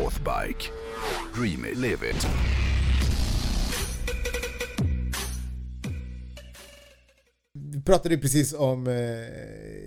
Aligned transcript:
Northbike. 0.00 0.70
Dream 1.34 1.64
it, 1.64 1.76
live 1.76 2.10
it. 2.10 2.26
Vi 7.52 7.80
pratade 7.82 8.14
ju 8.14 8.20
precis 8.20 8.52
om 8.52 8.86
eh, 8.86 8.94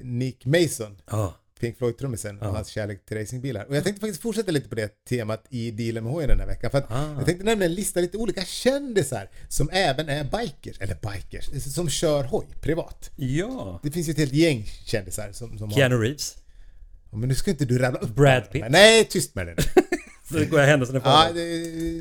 Nick 0.03 0.45
Mason, 0.45 0.97
Ja. 1.11 1.33
Pink 1.59 1.77
Floyd-trummisen, 1.77 2.39
och 2.39 2.47
hans 2.55 2.67
kärlek 2.67 3.05
till 3.05 3.17
racingbilar. 3.17 3.65
Och 3.65 3.75
jag 3.75 3.83
tänkte 3.83 3.99
faktiskt 4.01 4.21
fortsätta 4.21 4.51
lite 4.51 4.69
på 4.69 4.75
det 4.75 5.05
temat 5.09 5.45
i 5.49 5.71
dealen 5.71 6.03
med 6.03 6.13
hojen 6.13 6.29
den 6.29 6.39
här 6.39 6.47
veckan. 6.47 6.71
För 6.71 6.77
att 6.77 6.91
Ah. 6.91 7.13
jag 7.17 7.25
tänkte 7.25 7.45
nämna 7.45 7.65
en 7.65 7.73
lista 7.73 7.99
lite 7.99 8.17
olika 8.17 8.45
kändisar 8.45 9.29
som 9.47 9.69
även 9.71 10.09
är 10.09 10.23
bikers, 10.23 10.81
eller 10.81 10.95
bikers, 11.13 11.73
som 11.73 11.89
kör 11.89 12.23
hoj 12.23 12.45
privat. 12.61 13.11
Ja. 13.15 13.79
Det 13.83 13.91
finns 13.91 14.07
ju 14.07 14.11
ett 14.11 14.17
helt 14.17 14.33
gäng 14.33 14.63
kändisar 14.85 15.31
som, 15.31 15.57
som 15.57 15.69
har... 15.69 15.75
Keanu 15.77 15.95
Reeves. 15.95 16.35
Ja, 17.11 17.17
Men 17.17 17.29
nu 17.29 17.35
ska 17.35 17.51
inte 17.51 17.65
du 17.65 17.77
rabbla 17.79 17.99
upp 17.99 18.15
Brad. 18.15 18.51
Pitt. 18.51 18.63
Nej, 18.69 19.05
tyst 19.05 19.35
med 19.35 19.47
det 19.47 19.53
nu. 19.57 19.63
Det 20.39 20.45
går 20.45 20.59
jag 20.59 20.67
händelserna 20.67 21.01
ja, 21.03 21.29
det, 21.33 21.41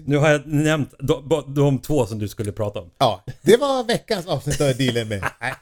Nu 0.07 0.17
har 0.17 0.31
jag 0.31 0.47
nämnt 0.47 0.95
de, 0.99 1.45
de, 1.55 1.79
två 1.79 2.07
som 2.07 2.19
du 2.19 2.29
skulle 2.29 2.53
prata 2.53 2.81
om. 2.81 2.91
ja, 2.99 3.25
det 3.43 3.57
var 3.57 3.85
veckans 3.85 4.27
avsnitt 4.27 4.61
av 4.61 4.77
dealen 4.77 5.09
med... 5.09 5.21
Nej. 5.41 5.55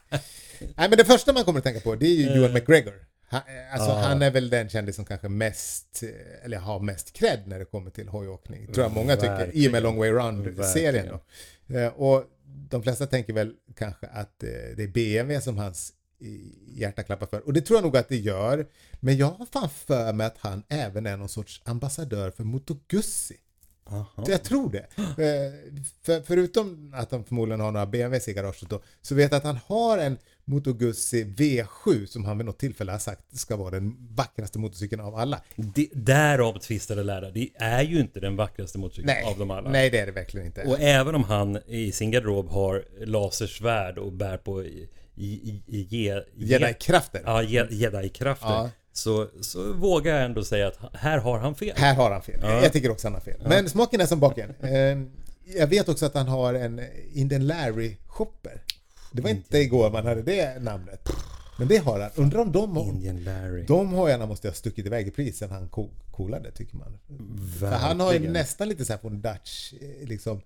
Nej, 0.60 0.88
men 0.88 0.90
det 0.98 1.04
första 1.04 1.32
man 1.32 1.44
kommer 1.44 1.58
att 1.58 1.64
tänka 1.64 1.80
på 1.80 1.94
det 1.94 2.06
är 2.06 2.14
ju 2.14 2.26
Ewan 2.28 2.52
McGregor. 2.52 2.92
Han, 3.28 3.40
alltså, 3.72 3.90
Ah. 3.90 4.00
han 4.02 4.22
är 4.22 4.30
väl 4.30 4.50
den 4.50 4.68
kändis 4.68 4.96
som 4.96 5.04
kanske 5.04 5.28
mest, 5.28 6.02
eh, 6.02 6.44
eller 6.44 6.58
har 6.58 6.80
mest 6.80 7.12
cred 7.12 7.40
när 7.46 7.58
det 7.58 7.64
kommer 7.64 7.90
till 7.90 8.08
hojåkning. 8.08 8.66
Tror 8.72 8.84
jag 8.86 8.92
många 8.92 9.16
tycker, 9.16 9.32
i 9.32 9.34
och 9.34 9.40
Verkligen. 9.46 9.72
med 9.72 9.82
Long 9.82 9.96
Way 9.98 10.10
Round-serien. 10.10 11.08
Verkligen. 11.66 11.86
Eh, 11.86 11.92
Och 11.92 12.24
de 12.70 12.82
flesta 12.82 13.06
tänker 13.06 13.32
väl 13.32 13.52
kanske 13.78 14.06
att 14.06 14.42
eh, 14.42 14.48
det 14.76 14.82
är 14.82 14.88
BMW 14.88 15.40
som 15.40 15.58
hans 15.58 15.92
hjärta 16.66 17.02
klappar 17.02 17.26
för. 17.26 17.46
Och 17.46 17.52
det 17.52 17.60
tror 17.60 17.76
jag 17.76 17.84
nog 17.84 17.96
att 17.96 18.08
det 18.08 18.16
gör. 18.16 18.66
Men 19.00 19.16
jag 19.16 19.26
har 19.30 19.46
fan 19.46 19.68
för 19.86 20.12
mig 20.12 20.26
att 20.26 20.38
han 20.38 20.62
även 20.68 21.06
är 21.06 21.16
någon 21.16 21.28
sorts 21.28 21.62
ambassadör 21.64 22.30
för 22.30 22.44
Moto 22.44 22.76
Guzzi. 22.88 23.36
Aha. 23.86 24.24
Jag 24.26 24.42
tror 24.42 24.70
det. 24.72 24.86
Eh, 24.96 25.52
För, 26.02 26.22
förutom 26.22 26.94
att 26.96 27.10
han 27.12 27.24
förmodligen 27.24 27.60
har 27.60 27.72
några 27.72 27.86
BMWs 27.86 28.28
i 28.28 28.32
garaget 28.32 28.70
då, 28.70 28.82
så 29.02 29.14
vet 29.14 29.32
jag 29.32 29.38
att 29.38 29.44
han 29.44 29.58
har 29.66 29.98
en 29.98 30.18
Moto 30.44 30.72
Guzzi 30.72 31.24
V7 31.24 32.06
som 32.06 32.24
han 32.24 32.38
vid 32.38 32.46
något 32.46 32.58
tillfälle 32.58 32.92
har 32.92 32.98
sagt 32.98 33.38
ska 33.38 33.56
vara 33.56 33.70
den 33.70 33.96
vackraste 34.14 34.58
motorcykeln 34.58 35.00
av 35.00 35.14
alla. 35.14 35.42
Det, 35.56 35.88
därav 35.92 36.58
tvistade 36.58 37.02
lärare. 37.02 37.30
Det 37.30 37.48
är 37.54 37.82
ju 37.82 38.00
inte 38.00 38.20
den 38.20 38.36
vackraste 38.36 38.78
motorcykeln 38.78 39.06
Nej, 39.06 39.24
av 39.32 39.38
dem 39.38 39.50
alla. 39.50 39.70
nej 39.70 39.90
det 39.90 39.98
är 39.98 40.06
det 40.06 40.12
verkligen 40.12 40.46
inte. 40.46 40.62
Och 40.62 40.80
även 40.80 41.14
om 41.14 41.24
han 41.24 41.58
i 41.66 41.92
sin 41.92 42.10
garderob 42.10 42.48
har 42.48 42.84
lasersvärd 43.06 43.98
och 43.98 44.12
bär 44.12 44.36
på 44.36 44.64
Jedi-krafter. 46.36 47.22
Ja, 47.24 47.42
je- 47.42 47.68
jedi-krafter. 47.70 48.48
Ja. 48.48 48.70
Så, 48.92 49.28
så 49.40 49.72
vågar 49.72 50.14
jag 50.14 50.24
ändå 50.24 50.44
säga 50.44 50.68
att 50.68 50.78
här 50.94 51.18
har 51.18 51.38
han 51.38 51.54
fel. 51.54 51.72
Här 51.76 51.94
har 51.94 52.10
han 52.10 52.22
fel. 52.22 52.40
Ja. 52.42 52.62
Jag 52.62 52.72
tycker 52.72 52.90
också 52.90 53.06
han 53.06 53.14
har 53.14 53.20
fel. 53.20 53.40
Men 53.48 53.68
smaken 53.70 54.00
är 54.00 54.06
som 54.06 54.20
baken. 54.20 54.54
Eh, 54.62 54.98
Jag 55.58 55.66
vet 55.66 55.88
också 55.88 56.06
att 56.06 56.14
han 56.14 56.28
har 56.28 56.54
en 56.54 56.80
Indian 57.12 57.46
Larry 57.46 57.96
shopper. 58.06 58.62
Det 59.12 59.22
var 59.22 59.30
inte 59.30 59.58
igår 59.58 59.90
man 59.90 60.06
hade 60.06 60.22
det 60.22 60.62
namnet. 60.62 61.08
Men 61.58 61.68
det 61.68 61.76
har 61.76 62.00
han. 62.00 62.10
Undrar 62.14 62.40
om 62.40 62.52
de, 62.52 62.78
Indian 62.78 63.24
Larry. 63.24 63.64
de 63.68 63.88
hojarna 63.92 64.26
måste 64.26 64.48
ha 64.48 64.54
stuckit 64.54 64.86
iväg 64.86 65.08
i 65.08 65.10
pris 65.10 65.38
sen 65.38 65.50
han 65.50 65.68
co- 65.68 65.90
coolade 66.12 66.50
tycker 66.50 66.76
man. 66.76 66.98
För 67.58 67.66
han 67.66 68.00
har 68.00 68.06
ju 68.06 68.12
Verkligen. 68.12 68.32
nästan 68.32 68.68
lite 68.68 68.84
så 68.84 68.92
här 68.92 69.00
från 69.00 69.20
Dutch 69.20 69.72
eh, 69.80 70.08
liksom 70.08 70.40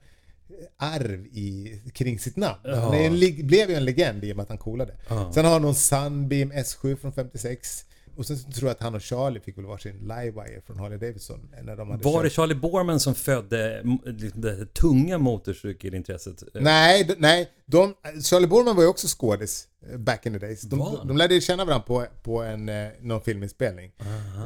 arv 0.77 1.27
i, 1.27 1.81
kring 1.93 2.19
sitt 2.19 2.37
namn. 2.37 2.61
Ja. 2.65 2.77
Han 2.77 2.95
är 2.95 3.07
en, 3.07 3.47
blev 3.47 3.71
ju 3.71 3.75
en 3.75 3.85
legend 3.85 4.25
i 4.25 4.33
och 4.33 4.37
med 4.37 4.43
att 4.43 4.49
han 4.49 4.59
coolade. 4.59 4.95
Ja. 5.09 5.33
Sen 5.35 5.45
har 5.45 5.53
han 5.53 5.63
någon 5.63 5.75
Sunbeam 5.75 6.53
S7 6.53 6.97
från 6.97 7.13
56. 7.13 7.85
Och 8.17 8.27
sen 8.27 8.37
tror 8.37 8.69
jag 8.69 8.75
att 8.75 8.81
han 8.81 8.95
och 8.95 9.03
Charlie 9.03 9.41
fick 9.41 9.59
väl 9.59 9.65
varsin 9.65 9.99
Livewire 10.01 10.61
från 10.67 10.79
Harley 10.79 10.99
Davidson. 10.99 11.51
När 11.63 11.77
de 11.77 11.91
hade 11.91 12.05
Var 12.05 12.23
det 12.23 12.29
kört. 12.29 12.37
Charlie 12.37 12.55
Borman 12.55 13.01
som 13.01 13.15
födde 13.15 13.83
liksom 14.05 14.41
det 14.41 14.75
tunga 14.75 15.19
motorcykelintresset? 15.19 16.43
Nej, 16.55 17.15
nej. 17.19 17.51
De, 17.67 17.95
Charlie 18.23 18.47
Borman 18.47 18.77
var 18.77 18.83
ju 18.83 18.89
också 18.89 19.07
skådis 19.19 19.69
back 19.97 20.27
in 20.27 20.33
the 20.33 20.39
days. 20.39 20.63
De, 20.63 20.99
de, 21.09 21.17
lärde 21.17 21.41
känna 21.41 21.65
varandra 21.65 21.85
på, 21.87 22.07
på 22.23 22.43
en, 22.43 22.69
eh, 22.69 22.89
någon 23.01 23.21
filminspelning. 23.21 23.93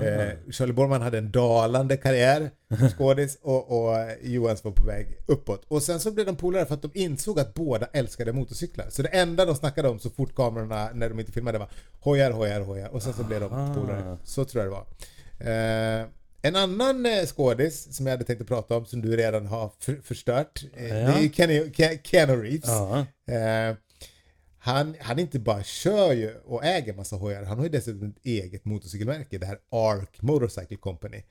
Eh, 0.03 0.53
Charlie 0.53 0.73
Borman 0.73 1.03
hade 1.03 1.19
en 1.19 1.31
dalande 1.31 1.97
karriär 1.97 2.51
som 2.79 2.89
skådis 2.99 3.39
och, 3.43 3.71
och 3.91 3.97
Johans 4.23 4.65
var 4.65 4.73
på 4.73 4.87
väg 4.87 5.07
uppåt. 5.27 5.65
Och 5.69 5.83
sen 5.83 6.01
så 6.01 6.11
blev 6.11 6.27
de 6.27 6.37
polare 6.37 6.67
för 6.67 6.75
att 6.75 6.83
de 6.83 6.91
insåg 6.95 7.41
att 7.41 7.55
båda 7.55 7.87
älskade 7.93 8.33
motorcyklar. 8.33 8.87
Så 8.91 9.03
det 9.03 9.09
enda 9.09 9.45
de 9.45 9.55
snackade 9.55 9.89
om 9.89 9.99
så 9.99 10.11
fort 10.11 10.35
kamerorna, 10.35 10.91
när 10.95 11.09
de 11.09 11.21
inte 11.21 11.33
filmade, 11.33 11.59
var 11.59 11.69
hojar, 12.01 12.31
hojar, 12.31 12.61
hojar. 12.61 12.89
Och 12.89 13.03
sen 13.03 13.13
så 13.13 13.25
blev 13.25 13.41
de 13.41 13.75
polare. 13.75 14.17
Så 14.25 14.45
tror 14.45 14.65
jag 14.65 14.73
det 14.73 14.77
var. 14.77 14.87
Eh, 16.01 16.07
en 16.43 16.57
annan 16.57 17.07
eh, 17.07 17.27
skådis 17.27 17.97
som 17.97 18.07
jag 18.07 18.11
hade 18.13 18.25
tänkt 18.25 18.43
att 18.43 18.49
prata 18.49 18.77
om 18.77 18.87
som 18.87 19.01
du 19.03 19.17
redan 19.17 19.47
har 19.47 19.71
för, 19.79 19.95
förstört. 20.05 20.65
Eh, 20.77 20.83
Det 20.83 20.91
är 20.95 21.21
ju 21.21 21.31
Kenny, 21.33 21.61
Ke- 21.65 21.99
Keanu 22.05 22.43
Reeves. 22.43 22.69
Ja. 22.69 22.99
Eh, 23.35 23.77
han, 24.59 24.95
han 25.01 25.19
inte 25.19 25.39
bara 25.39 25.63
kör 25.63 26.13
ju 26.13 26.35
och 26.37 26.65
äger 26.65 26.95
massa 26.95 27.17
hojar, 27.17 27.45
han 27.45 27.57
har 27.57 27.65
ju 27.65 27.71
dessutom 27.71 28.09
ett 28.09 28.27
eget 28.27 28.65
motorcykelmärke, 28.65 29.39
det 29.39 29.47
här 29.47 29.59
ARC 29.71 30.09
Motorcycle 30.21 30.77
Company. 30.77 31.23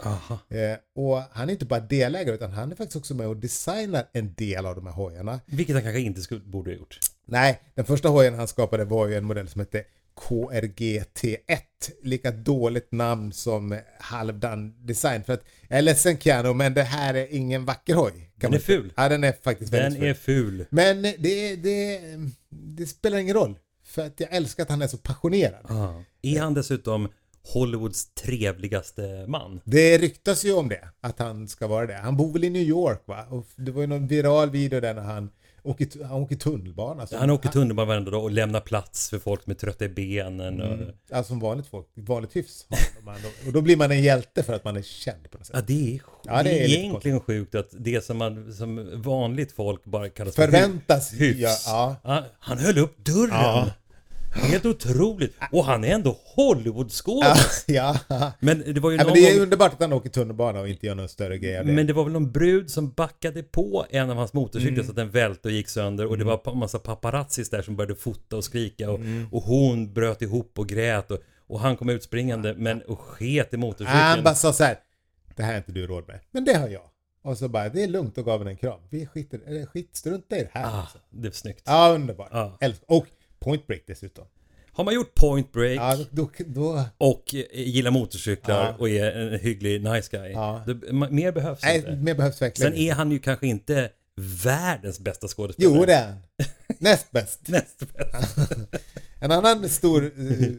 Eh, 0.49 0.77
och 0.95 1.21
han 1.31 1.49
är 1.49 1.53
inte 1.53 1.65
bara 1.65 1.79
delägare 1.79 2.35
utan 2.35 2.51
han 2.51 2.71
är 2.71 2.75
faktiskt 2.75 2.95
också 2.95 3.15
med 3.15 3.27
och 3.27 3.37
designar 3.37 4.09
en 4.13 4.33
del 4.33 4.65
av 4.65 4.75
de 4.75 4.85
här 4.85 4.93
hojarna. 4.93 5.39
Vilket 5.45 5.75
han 5.75 5.83
kanske 5.83 5.99
inte 5.99 6.21
skulle, 6.21 6.41
borde 6.41 6.71
ha 6.71 6.77
gjort. 6.77 6.99
Nej, 7.25 7.61
den 7.75 7.85
första 7.85 8.09
hojen 8.09 8.33
han 8.33 8.47
skapade 8.47 8.85
var 8.85 9.07
ju 9.07 9.15
en 9.15 9.25
modell 9.25 9.47
som 9.47 9.59
hette 9.59 9.83
KRGT1. 10.21 11.37
Lika 12.03 12.31
dåligt 12.31 12.91
namn 12.91 13.33
som 13.33 13.79
halvdan 13.99 14.85
design. 14.85 15.23
För 15.23 15.33
att, 15.33 15.43
jag 15.67 15.77
är 15.77 15.81
ledsen 15.81 16.17
Keanu, 16.17 16.53
men 16.53 16.73
det 16.73 16.83
här 16.83 17.13
är 17.13 17.33
ingen 17.35 17.65
vacker 17.65 17.93
hoj. 17.95 18.31
Den 18.35 18.53
är 18.53 18.59
ful. 18.59 18.93
Ja, 18.95 19.09
den 19.09 19.23
är 19.23 19.31
faktiskt 19.43 19.71
Den 19.71 19.81
väldigt 19.83 19.99
ful. 19.99 20.09
är 20.09 20.13
ful. 20.13 20.65
Men 20.69 21.01
det, 21.01 21.55
det, 21.55 21.99
det 22.49 22.85
spelar 22.85 23.17
ingen 23.17 23.35
roll. 23.35 23.57
För 23.85 24.05
att 24.05 24.19
jag 24.19 24.33
älskar 24.33 24.63
att 24.63 24.69
han 24.69 24.81
är 24.81 24.87
så 24.87 24.97
passionerad. 24.97 25.65
Ja. 25.69 26.03
Är 26.21 26.39
han 26.39 26.53
dessutom 26.53 27.09
Hollywoods 27.53 28.13
trevligaste 28.13 29.25
man? 29.27 29.61
Det 29.63 29.97
ryktas 29.97 30.45
ju 30.45 30.53
om 30.53 30.69
det, 30.69 30.87
att 31.01 31.19
han 31.19 31.47
ska 31.47 31.67
vara 31.67 31.85
det. 31.85 31.93
Han 31.95 32.17
bor 32.17 32.33
väl 32.33 32.43
i 32.43 32.49
New 32.49 32.61
York 32.61 33.01
va? 33.05 33.25
Och 33.29 33.47
det 33.55 33.71
var 33.71 33.81
ju 33.81 33.87
någon 33.87 34.07
viral 34.07 34.49
video 34.49 34.79
där 34.79 34.93
när 34.93 35.01
han 35.01 35.29
åker, 35.63 36.03
han 36.03 36.21
åker 36.21 36.35
tunnelbana. 36.35 37.07
Så 37.07 37.17
Han 37.17 37.29
åker 37.29 37.49
tunnelbana 37.49 37.85
varenda 37.87 38.11
dag 38.11 38.23
och 38.23 38.31
lämnar 38.31 38.59
plats 38.59 39.09
för 39.09 39.19
folk 39.19 39.43
som 39.43 39.51
är 39.51 39.55
trötta 39.55 39.85
i 39.85 39.89
benen. 39.89 40.61
Och... 40.61 40.77
Alltså 41.11 41.29
som 41.29 41.39
vanligt 41.39 41.67
folk, 41.67 41.87
vanligt 41.95 42.35
hyfs. 42.35 42.65
Och 43.47 43.53
då 43.53 43.61
blir 43.61 43.77
man 43.77 43.91
en 43.91 44.03
hjälte 44.03 44.43
för 44.43 44.53
att 44.53 44.63
man 44.63 44.77
är 44.77 44.81
känd 44.81 45.31
på 45.31 45.37
något 45.37 45.47
sätt. 45.47 45.55
Ja, 45.55 45.61
det 45.67 45.95
är, 45.95 46.01
Ja, 46.23 46.37
det 46.37 46.43
det 46.43 46.59
är 46.59 46.63
är 46.63 46.67
lite 46.67 46.79
egentligen 46.81 47.19
sjukt 47.19 47.55
att 47.55 47.69
det 47.71 48.05
som, 48.05 48.17
man, 48.17 48.53
som 48.53 49.01
vanligt 49.01 49.51
folk 49.51 49.83
bara 49.85 50.09
kallas 50.09 50.35
för 50.35 50.43
Förväntas 50.45 51.13
hyfs. 51.13 51.63
ja. 51.67 51.95
Ja, 52.03 52.23
han 52.39 52.57
höll 52.57 52.77
upp 52.77 53.05
dörren. 53.05 53.69
Helt 54.41 54.65
otroligt. 54.65 55.35
Och 55.51 55.65
han 55.65 55.83
är 55.83 55.87
ändå 55.93 56.17
Hollywoodskådis. 56.35 57.63
Ja. 57.67 57.99
Men 58.39 58.73
det 58.73 58.79
var 58.79 58.91
ju 58.91 58.97
ja 58.97 59.03
någon 59.03 59.13
men 59.13 59.21
det 59.21 59.29
är 59.29 59.33
gång... 59.33 59.43
underbart 59.43 59.73
att 59.73 59.79
han 59.79 59.93
åker 59.93 60.09
tunnelbana 60.09 60.59
och 60.59 60.69
inte 60.69 60.85
gör 60.85 60.95
någon 60.95 61.09
större 61.09 61.37
grej 61.37 61.59
av 61.59 61.65
det. 61.65 61.71
Men 61.71 61.87
det 61.87 61.93
var 61.93 62.03
väl 62.03 62.13
någon 62.13 62.31
brud 62.31 62.69
som 62.71 62.91
backade 62.91 63.43
på 63.43 63.85
en 63.89 64.09
av 64.09 64.17
hans 64.17 64.33
motorcyklar 64.33 64.73
Mm. 64.73 64.85
så 64.85 64.91
att 64.91 64.95
den 64.95 65.09
välte 65.11 65.47
och 65.47 65.51
gick 65.51 65.69
sönder 65.69 66.05
och 66.05 66.17
det 66.17 66.23
var 66.23 66.41
en 66.51 66.57
massa 66.57 66.79
paparazzis 66.79 67.49
där 67.49 67.61
som 67.61 67.75
började 67.75 67.95
fota 67.95 68.37
och 68.37 68.43
skrika 68.43 68.91
och, 68.91 68.99
Mm. 68.99 69.27
och 69.31 69.41
hon 69.43 69.93
bröt 69.93 70.21
ihop 70.21 70.59
och 70.59 70.67
grät 70.69 71.11
och, 71.11 71.19
och 71.47 71.59
han 71.59 71.77
kom 71.77 71.89
ut 71.89 72.03
springande 72.03 72.53
men 72.57 72.81
och 72.81 72.99
sket 72.99 73.53
i 73.53 73.57
motorcykeln. 73.57 73.97
han 73.97 74.23
bara 74.23 74.35
sa 74.35 74.53
så 74.53 74.63
här. 74.63 74.77
Det 75.35 75.43
här 75.43 75.53
är 75.53 75.57
inte 75.57 75.71
du 75.71 75.87
råd 75.87 76.07
med. 76.07 76.19
Men 76.31 76.45
det 76.45 76.53
har 76.53 76.67
jag. 76.67 76.81
Och 77.23 77.37
så 77.37 77.47
bara, 77.49 77.69
det 77.69 77.83
är 77.83 77.87
lugnt 77.87 78.17
och 78.17 78.25
gav 78.25 78.39
henne 78.39 78.51
en 78.51 78.57
kram. 78.57 78.79
Vi 78.89 79.05
skiter, 79.05 79.39
eller 79.47 79.65
skit, 79.65 79.89
strunta 79.95 80.37
i 80.37 80.43
det 80.43 80.49
här. 80.53 80.65
Ah, 80.65 80.81
alltså. 80.81 80.97
det 81.09 81.27
är 81.27 81.31
snyggt. 81.31 81.61
Ja, 81.65 81.91
underbart. 81.95 82.31
Älsk- 82.61 82.81
Och 82.87 83.05
Point 83.47 83.67
Break 83.67 83.81
dessutom. 83.87 84.25
Har 84.71 84.83
man 84.83 84.93
gjort 84.93 85.15
Point 85.15 85.51
Break 85.51 85.77
Ja, 85.77 86.05
då, 86.11 86.29
då, 86.37 86.83
och 86.97 87.35
eh, 87.35 87.61
gillar 87.61 87.91
motorcyklar 87.91 88.65
Ja. 88.65 88.75
och 88.79 88.89
är 88.89 89.11
en 89.11 89.39
hygglig 89.39 89.83
nice 89.83 90.17
guy. 90.17 90.31
Ja. 90.31 90.63
Ma- 90.67 91.11
mer 91.11 91.31
behövs 91.31 91.59
nej, 91.63 91.77
inte. 91.77 91.95
mer 91.95 92.15
behövs 92.15 92.41
verkligen 92.41 92.71
Sen 92.71 92.79
är 92.81 92.93
han 92.93 93.11
ju 93.11 93.19
kanske 93.19 93.47
inte 93.47 93.89
världens 94.43 94.99
bästa 94.99 95.27
skådespelare. 95.27 95.75
Jo, 95.77 95.85
det 95.85 95.93
är 95.93 96.05
han. 96.05 96.17
Näst 96.79 97.11
bäst. 97.11 97.47
Näst 97.47 97.83
bäst. 97.93 98.37
En 99.19 99.31
annan 99.31 99.69
stor 99.69 100.03
uh, 100.03 100.53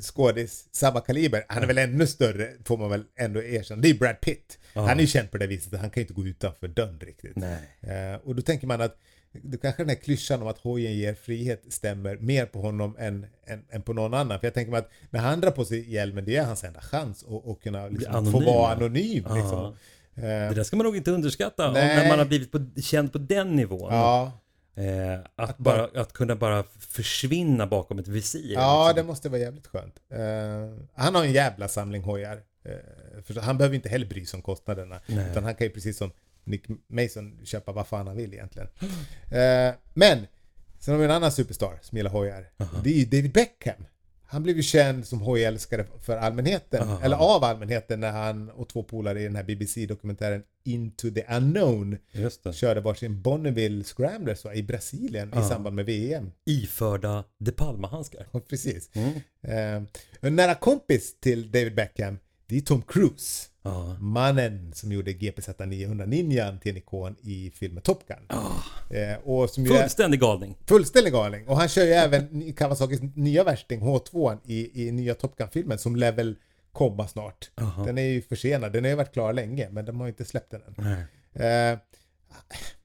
skådis, 0.00 0.68
samma 0.72 1.00
kaliber, 1.00 1.44
han 1.48 1.62
är 1.62 1.66
väl 1.66 1.78
ännu 1.78 2.06
större, 2.06 2.50
får 2.64 2.78
man 2.78 2.90
väl 2.90 3.04
ändå 3.18 3.42
erkänna, 3.42 3.82
det 3.82 3.90
är 3.90 3.94
Brad 3.94 4.20
Pitt. 4.20 4.58
Han 4.74 4.88
är 4.90 5.00
ju 5.00 5.06
känd 5.06 5.30
på 5.30 5.38
det 5.38 5.46
viset 5.46 5.80
han 5.80 5.90
kan 5.90 6.00
ju 6.00 6.02
inte 6.02 6.14
gå 6.14 6.26
utanför 6.26 6.68
dörren 6.68 7.00
riktigt. 7.00 7.36
Nej. 7.36 7.58
Eh, 7.80 8.16
och 8.24 8.34
då 8.34 8.42
tänker 8.42 8.66
man 8.66 8.80
att 8.80 8.98
då 9.42 9.58
kanske 9.58 9.82
den 9.82 9.88
här 9.88 9.96
klyschan 9.96 10.42
om 10.42 10.48
att 10.48 10.58
hojen 10.58 10.92
ger 10.94 11.14
frihet 11.14 11.62
stämmer 11.68 12.16
mer 12.16 12.46
på 12.46 12.60
honom 12.60 12.96
än, 12.98 13.26
än, 13.46 13.64
än 13.70 13.82
på 13.82 13.92
någon 13.92 14.14
annan. 14.14 14.40
För 14.40 14.46
jag 14.46 14.54
tänker 14.54 14.70
mig 14.72 14.78
att 14.78 14.90
när 15.10 15.20
han 15.20 15.40
drar 15.40 15.50
på 15.50 15.64
sig 15.64 15.92
hjälmen, 15.92 16.24
det 16.24 16.36
är 16.36 16.44
hans 16.44 16.64
enda 16.64 16.80
chans 16.80 17.24
att, 17.28 17.48
att 17.48 17.60
kunna 17.60 17.88
liksom, 17.88 18.32
få 18.32 18.40
vara 18.40 18.72
anonym. 18.72 19.24
Liksom. 19.34 19.76
Eh, 20.16 20.22
Det 20.22 20.54
där 20.54 20.62
ska 20.64 20.76
man 20.76 20.84
nog 20.86 20.96
inte 20.96 21.10
underskatta 21.10 21.70
när 21.72 22.08
man 22.08 22.18
har 22.18 22.26
blivit 22.26 22.52
på, 22.52 22.66
känd 22.82 23.12
på 23.12 23.18
den 23.18 23.56
nivån. 23.56 23.92
ja, 23.94 24.32
Eh, 24.76 25.18
att, 25.36 25.50
Att 25.50 25.58
bara, 25.58 25.84
att 26.00 26.12
kunna 26.12 26.36
bara 26.36 26.64
försvinna 26.78 27.66
bakom 27.66 27.98
ett 27.98 28.08
visir. 28.08 28.52
ja, 28.52 28.84
liksom. 28.88 28.96
det 28.96 29.06
måste 29.06 29.28
vara 29.28 29.40
jävligt 29.40 29.66
skönt. 29.66 29.94
Eh, 30.10 30.84
han 30.94 31.14
har 31.14 31.24
en 31.24 31.32
jävla 31.32 31.68
samling 31.68 32.02
hojar. 32.02 32.40
eh, 32.64 33.22
För 33.22 33.40
han 33.40 33.58
behöver 33.58 33.76
inte 33.76 33.88
heller 33.88 34.06
bry 34.06 34.26
sig 34.26 34.36
om 34.38 34.42
kostnaderna. 34.42 35.00
Nej. 35.06 35.30
Utan 35.30 35.44
han 35.44 35.54
kan 35.54 35.66
ju 35.66 35.72
precis 35.72 35.96
som 35.96 36.10
Nick 36.44 36.64
Mason 36.88 37.40
köpa 37.44 37.72
vad 37.72 37.86
fan 37.86 38.06
han 38.06 38.16
vill 38.16 38.34
egentligen. 38.34 38.68
Eh, 39.30 39.74
men, 39.94 40.26
sen 40.78 40.92
har 40.94 40.98
vi 40.98 41.04
en 41.04 41.10
annan 41.10 41.32
superstar 41.32 41.78
som 41.82 41.96
gillar 41.98 42.10
hojar. 42.10 42.50
Det 42.84 42.90
är 42.90 42.98
ju 42.98 43.04
David 43.04 43.32
Beckham. 43.32 43.84
Han 44.26 44.42
blev 44.42 44.56
ju 44.56 44.62
känd 44.62 45.06
som 45.06 45.20
hojälskare 45.20 45.86
för 46.00 46.16
allmänheten, 46.16 46.82
Aha. 46.82 47.00
eller 47.02 47.16
av 47.16 47.44
allmänheten 47.44 48.00
när 48.00 48.10
han 48.12 48.50
och 48.50 48.68
två 48.68 48.82
polare 48.82 49.20
i 49.20 49.24
den 49.24 49.36
här 49.36 49.42
BBC-dokumentären 49.44 50.42
Into 50.64 51.10
the 51.10 51.24
Unknown 51.36 51.96
körde 52.52 52.80
varsin 52.80 53.22
Bonneville 53.22 53.84
Scramblers 53.84 54.44
va, 54.44 54.54
i 54.54 54.62
Brasilien 54.62 55.28
i 55.28 55.32
Ja. 55.34 55.48
samband 55.48 55.76
med 55.76 55.86
VM. 55.86 56.30
Iförda 56.46 57.24
De 57.38 57.52
Palma-handskar. 57.52 58.26
Precis. 58.48 58.90
Mm. 58.94 59.14
Eh, 59.42 59.88
en 60.20 60.36
nära 60.36 60.54
kompis 60.54 61.20
till 61.20 61.50
David 61.52 61.74
Beckham, 61.74 62.18
det 62.46 62.56
är 62.56 62.60
Tom 62.60 62.82
Cruise. 62.82 63.48
Ja. 63.66 63.96
Mannen 64.00 64.72
som 64.74 64.92
gjorde 64.92 65.12
GPZ 65.12 65.48
900 65.66 66.06
Ninjan 66.06 66.58
till 66.58 66.70
en 66.70 66.76
ikon 66.76 67.16
i 67.22 67.50
filmen 67.54 67.82
Top 67.82 68.08
Gun. 68.08 68.26
Ah. 68.28 68.94
Eh, 68.94 69.16
och 69.18 69.50
som 69.50 69.64
ju 69.64 69.72
är 69.72 69.80
Fullständig 69.80 70.20
galning. 70.20 70.56
fullständig 70.66 71.12
galning. 71.12 71.48
Och 71.48 71.56
han 71.56 71.68
kör 71.68 71.84
ju 71.84 71.92
även 71.92 72.52
Kawasakis 72.56 73.00
nya 73.14 73.44
värsting 73.44 73.80
H2 73.80 74.38
i, 74.44 74.86
i 74.88 74.92
nya 74.92 75.14
Top 75.14 75.36
Gun-filmen 75.36 75.78
som 75.78 75.96
lär 75.96 76.12
väl 76.12 76.36
komma 76.72 77.08
snart. 77.08 77.50
Aha. 77.60 77.84
Den 77.84 77.98
är 77.98 78.02
ju 78.02 78.22
försenad, 78.22 78.72
den 78.72 78.84
har 78.84 78.88
ju 78.90 78.96
varit 78.96 79.12
klar 79.12 79.32
länge 79.32 79.68
men 79.70 79.84
de 79.84 80.00
har 80.00 80.06
ju 80.06 80.10
inte 80.10 80.24
släppt 80.24 80.50
den 80.50 80.60
än. 80.62 80.74
Nej. 81.32 81.70
Eh, 81.72 81.78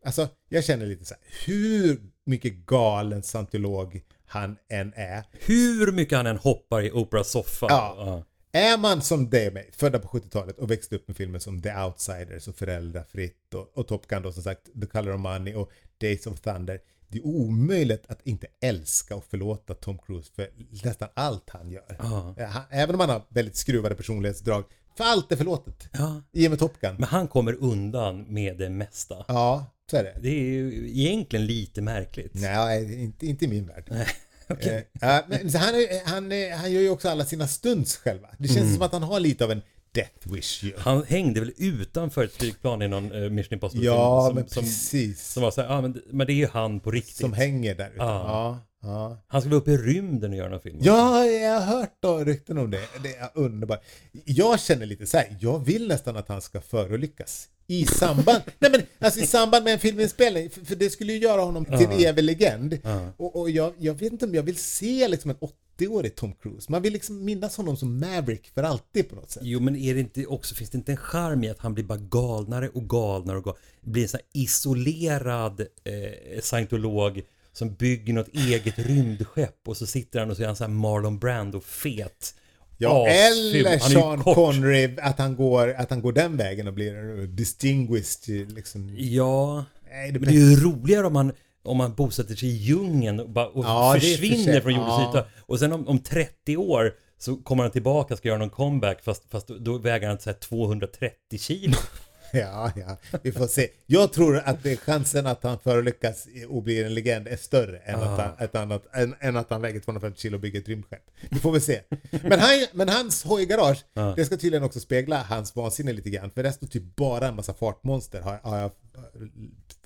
alltså, 0.06 0.28
jag 0.50 0.64
känner 0.64 0.86
lite 0.86 1.06
så 1.06 1.14
här, 1.14 1.24
hur 1.46 2.02
mycket 2.26 2.54
galen 2.54 3.24
scientolog 3.24 4.02
han 4.26 4.58
än 4.70 4.94
är. 4.96 5.24
Hur 5.32 5.92
mycket 5.92 6.18
han 6.18 6.28
än 6.28 6.38
hoppar 6.38 6.82
i 6.82 6.92
Oprahs 6.92 7.32
soffa. 7.32 7.66
Ja. 7.70 8.24
Är 8.52 8.78
man 8.78 9.02
som 9.02 9.30
dig 9.30 9.48
och 9.48 9.54
mig, 9.54 9.70
födda 9.74 10.00
på 10.00 10.08
70-talet 10.08 10.58
och 10.60 10.72
växte 10.72 10.96
upp 10.96 11.08
med 11.08 11.18
filmer 11.18 11.40
som 11.40 11.62
The 11.62 11.74
Outsiders 11.76 12.48
och 12.48 12.56
Föräldrafritt 12.56 13.54
och, 13.54 13.78
och 13.78 13.88
Top 13.88 14.08
Gun 14.08 14.22
då 14.22 14.32
som 14.32 14.44
sagt 14.44 14.62
The 14.82 14.86
Color 14.88 15.14
of 15.14 15.20
Money 15.22 15.54
och 15.56 15.72
Days 16.02 16.28
of 16.28 16.40
Thunder. 16.42 16.80
Det 17.08 17.18
är 17.18 17.26
omöjligt 17.26 18.04
att 18.08 18.20
inte 18.24 18.48
älska 18.62 19.16
och 19.16 19.26
förlåta 19.26 19.74
Tom 19.74 19.98
Cruise 19.98 20.32
för 20.36 20.50
nästan 20.86 21.10
allt 21.14 21.50
han 21.50 21.72
gör. 21.72 21.96
Han- 22.00 22.64
Även 22.70 22.96
om 22.96 23.00
han 23.02 23.10
har 23.10 23.22
väldigt 23.30 23.56
skruvade 23.56 23.96
personlighetsdrag. 23.96 24.64
För 24.98 25.04
allt 25.04 25.32
är 25.32 25.36
förlåtet. 25.36 25.90
Ja. 25.94 26.22
I 26.32 26.48
och 26.48 26.50
med 26.52 26.60
Top 26.60 26.80
Gun. 26.82 26.96
Men 26.96 27.04
han 27.10 27.28
kommer 27.28 27.54
undan 27.64 28.22
med 28.34 28.58
det 28.58 28.70
mesta. 28.70 29.26
Ja, 29.28 29.66
så 29.92 29.98
är 29.98 30.04
det. 30.04 30.18
Det 30.22 30.30
är 30.30 30.44
ju 30.44 30.90
egentligen 30.90 31.46
lite 31.46 31.82
märkligt. 31.82 32.32
Nej, 32.34 33.04
inte, 33.04 33.26
inte 33.26 33.46
i 33.46 33.48
min 33.48 33.68
värld. 33.68 34.08
Okej. 34.50 34.88
Eh, 35.02 35.18
men 35.28 35.50
han, 35.56 35.76
är- 35.76 36.06
han, 36.10 36.32
är- 36.32 36.56
han 36.56 36.72
gör 36.72 36.82
ju 36.82 36.90
också 36.90 37.10
alla 37.10 37.26
sina 37.26 37.48
stunts 37.48 37.98
själva. 37.98 38.28
Det 38.38 38.48
känns 38.48 38.74
som 38.74 38.82
att 38.82 38.92
han 38.92 39.04
har 39.04 39.20
lite 39.20 39.44
av 39.44 39.52
en 39.52 39.62
death 39.92 40.34
wish 40.34 40.64
ju. 40.64 40.74
Han 40.78 41.04
hängde 41.04 41.40
väl 41.40 41.52
utanför 41.58 42.24
ett 42.24 42.34
flygplan 42.34 42.82
i 42.82 42.88
någon 42.88 43.12
uh, 43.12 43.30
Mission 43.30 43.54
Impossible 43.54 43.86
Ja, 43.86 44.28
film 44.28 44.36
men 44.36 44.44
som, 44.50 44.54
som, 44.54 44.64
precis. 44.64 45.28
som 45.28 45.44
var 45.44 45.52
så 45.52 45.62
här, 45.62 45.70
ah, 45.70 45.82
men, 45.82 46.02
men 46.12 46.28
det 46.28 46.34
är 46.34 46.36
ju 46.36 46.48
han 46.48 46.80
på 46.80 46.92
riktigt. 46.92 47.16
Som 47.16 47.34
hänger 47.34 47.76
där 47.76 47.88
ute. 47.88 47.96
Ja. 47.98 48.06
Ja. 48.28 48.60
Ja. 48.82 49.18
Han 49.28 49.42
skulle 49.42 49.56
upp 49.56 49.68
i 49.68 49.78
rymden 49.78 50.32
och 50.32 50.38
göra 50.38 50.50
någon 50.50 50.60
film. 50.62 50.78
ja, 50.82 51.26
jag 51.26 51.60
har 51.60 51.66
hört 51.80 51.94
då 52.00 52.18
rykten 52.18 52.58
om 52.58 52.72
det. 52.72 52.82
Det 53.04 53.16
är 53.16 53.30
underbart. 53.34 53.84
Jag 54.26 54.60
känner 54.60 54.86
lite 54.86 55.06
så 55.08 55.18
här, 55.18 55.38
jag 55.40 55.66
vill 55.66 55.88
nästan 55.88 56.18
att 56.18 56.28
han 56.28 56.42
ska 56.42 56.62
förolyckas. 56.62 57.48
I 57.72 57.86
samband, 57.86 58.42
nej 58.60 58.72
men 58.72 58.82
alltså 59.00 59.20
i 59.20 59.26
samband 59.26 59.64
med 59.64 59.74
en 59.74 59.80
filminspelning, 59.80 60.50
för, 60.50 60.66
för 60.66 60.76
det 60.76 60.90
skulle 60.90 61.14
ju 61.14 61.20
göra 61.20 61.42
honom 61.42 61.66
till 61.66 61.86
en 61.86 61.92
evig 61.92 62.24
legend. 62.24 62.78
Ja. 62.84 63.14
Och, 63.18 63.40
och 63.40 63.50
jag, 63.50 63.74
jag 63.78 63.94
vet 63.94 64.12
inte 64.12 64.26
om 64.26 64.36
jag 64.36 64.44
vill 64.44 64.58
se 64.58 65.08
liksom 65.08 65.32
en 65.32 65.38
80-årig 65.80 66.16
Tom 66.16 66.34
Cruise. 66.34 66.72
Man 66.72 66.82
vill 66.82 66.94
liksom 66.94 67.26
minnas 67.26 67.58
honom 67.58 67.78
som 67.78 68.00
Maverick 68.00 68.48
för 68.54 68.64
alltid 68.64 69.10
på 69.10 69.16
något 69.16 69.32
sätt. 69.32 69.44
Jo 69.46 69.60
men 69.60 69.76
är 69.76 69.94
det 69.94 70.00
inte 70.00 70.26
också, 70.26 70.56
finns 70.56 70.70
det 70.70 70.78
inte 70.78 70.92
en 70.92 70.98
charm 70.98 71.44
i 71.44 71.50
att 71.50 71.60
han 71.60 71.74
blir 71.74 71.84
bara 71.84 72.00
galnare 72.00 72.70
och 72.70 72.90
galnare 72.90 73.38
och 73.38 73.44
galnare? 73.44 73.64
Blir 73.82 74.04
en 74.04 74.10
sån 74.10 74.20
här 74.34 74.42
isolerad 74.42 75.62
eh, 75.62 76.42
scientolog 76.42 77.22
som 77.52 77.74
bygger 77.74 78.14
något 78.14 78.28
eget 78.28 78.80
rymdskepp 78.80 79.68
och 79.68 79.78
så 79.78 79.88
sitter 79.88 80.20
han 80.20 80.32
och 80.32 80.38
så 80.38 80.44
är 80.44 80.48
han 80.48 80.56
så 80.56 80.64
här 80.64 80.72
Marlon 80.72 81.20
Brando 81.20 81.62
fet. 81.62 82.36
Ja, 82.82 83.08
eller 83.08 83.70
Han 83.70 83.80
Sean. 83.80 84.24
Connery, 84.24 84.98
att 85.02 85.20
han, 85.20 85.36
går, 85.36 85.74
att 85.78 85.90
han 85.90 86.02
går 86.02 86.14
den 86.14 86.38
vägen 86.38 86.68
och 86.68 86.74
blir 86.74 87.28
distinguished 87.28 88.52
liksom. 88.52 88.96
Ja, 88.98 89.66
Nej, 89.92 90.12
det 90.12 90.20
men 90.20 90.30
det 90.30 90.36
är 90.36 90.50
ju 90.50 90.56
roligare 90.56 91.08
om 91.08 91.14
man 91.14 91.32
om 91.64 91.78
man 91.78 91.94
bosätter 91.94 92.36
sig 92.36 92.50
i 92.50 92.52
djungeln 92.52 93.20
och, 93.20 93.30
bara, 93.30 93.48
och 93.48 93.66
Ja, 93.66 93.94
försvinner 94.00 94.62
från 94.62 94.74
jordens 94.74 94.94
ja. 95.00 95.10
yta. 95.10 95.26
Och 95.42 95.60
sen 95.60 95.72
om, 95.72 95.88
om 95.88 96.00
30 96.00 96.58
år 96.58 96.94
så 97.18 97.36
kommer 97.36 97.64
han 97.64 97.72
tillbaka 97.72 98.14
och 98.14 98.18
ska 98.18 98.28
göra 98.28 98.38
någon 98.38 98.50
comeback 98.50 99.04
fast, 99.04 99.24
fast 99.32 99.48
då, 99.48 99.78
väger 99.78 100.08
han 100.08 100.20
så 100.20 100.30
här 100.30 100.38
230 100.38 101.40
kilo. 101.40 101.74
Ja, 102.40 102.72
ja, 102.76 102.98
vi 103.24 103.32
får 103.32 103.48
se. 103.48 103.70
Jag 103.86 104.14
tror 104.14 104.38
att 104.46 104.64
det 104.64 104.72
är 104.72 104.76
chansen 104.76 105.28
att 105.28 105.44
han 105.44 105.60
förolyckas 105.60 106.28
och 106.50 106.64
blir 106.64 106.86
en 106.86 106.94
legend 106.94 107.28
är 107.28 107.36
större 107.38 107.78
än, 107.78 108.00
att, 108.00 108.20
han, 108.20 108.32
ett 108.40 108.56
annat, 108.56 108.84
än, 108.96 109.16
än 109.20 109.38
att 109.38 109.50
han 109.50 109.62
väger 109.62 109.80
250 109.80 110.20
kilo 110.22 110.36
och 110.38 110.42
bygger 110.42 110.60
ett 110.60 110.68
rymdskepp. 110.68 111.04
Vi 111.30 111.40
får 111.40 111.52
väl 111.52 111.62
se. 111.62 111.82
Men, 112.24 112.40
han, 112.40 112.50
men 112.74 112.90
hans 112.90 113.24
hojgarage, 113.24 113.86
Ja. 113.94 114.14
det 114.16 114.26
ska 114.26 114.38
tydligen 114.38 114.64
också 114.64 114.80
spegla 114.80 115.18
hans 115.18 115.56
vansinne 115.56 115.94
lite 115.94 116.10
grann. 116.10 116.32
För 116.32 116.44
det 116.44 116.52
står 116.54 116.68
typ 116.68 116.96
bara 116.96 117.28
en 117.28 117.36
massa 117.36 117.54
fartmonster 117.54 118.22
har, 118.22 118.40
har 118.44 118.58
jag 118.58 118.72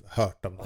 hört 0.06 0.44
om. 0.44 0.58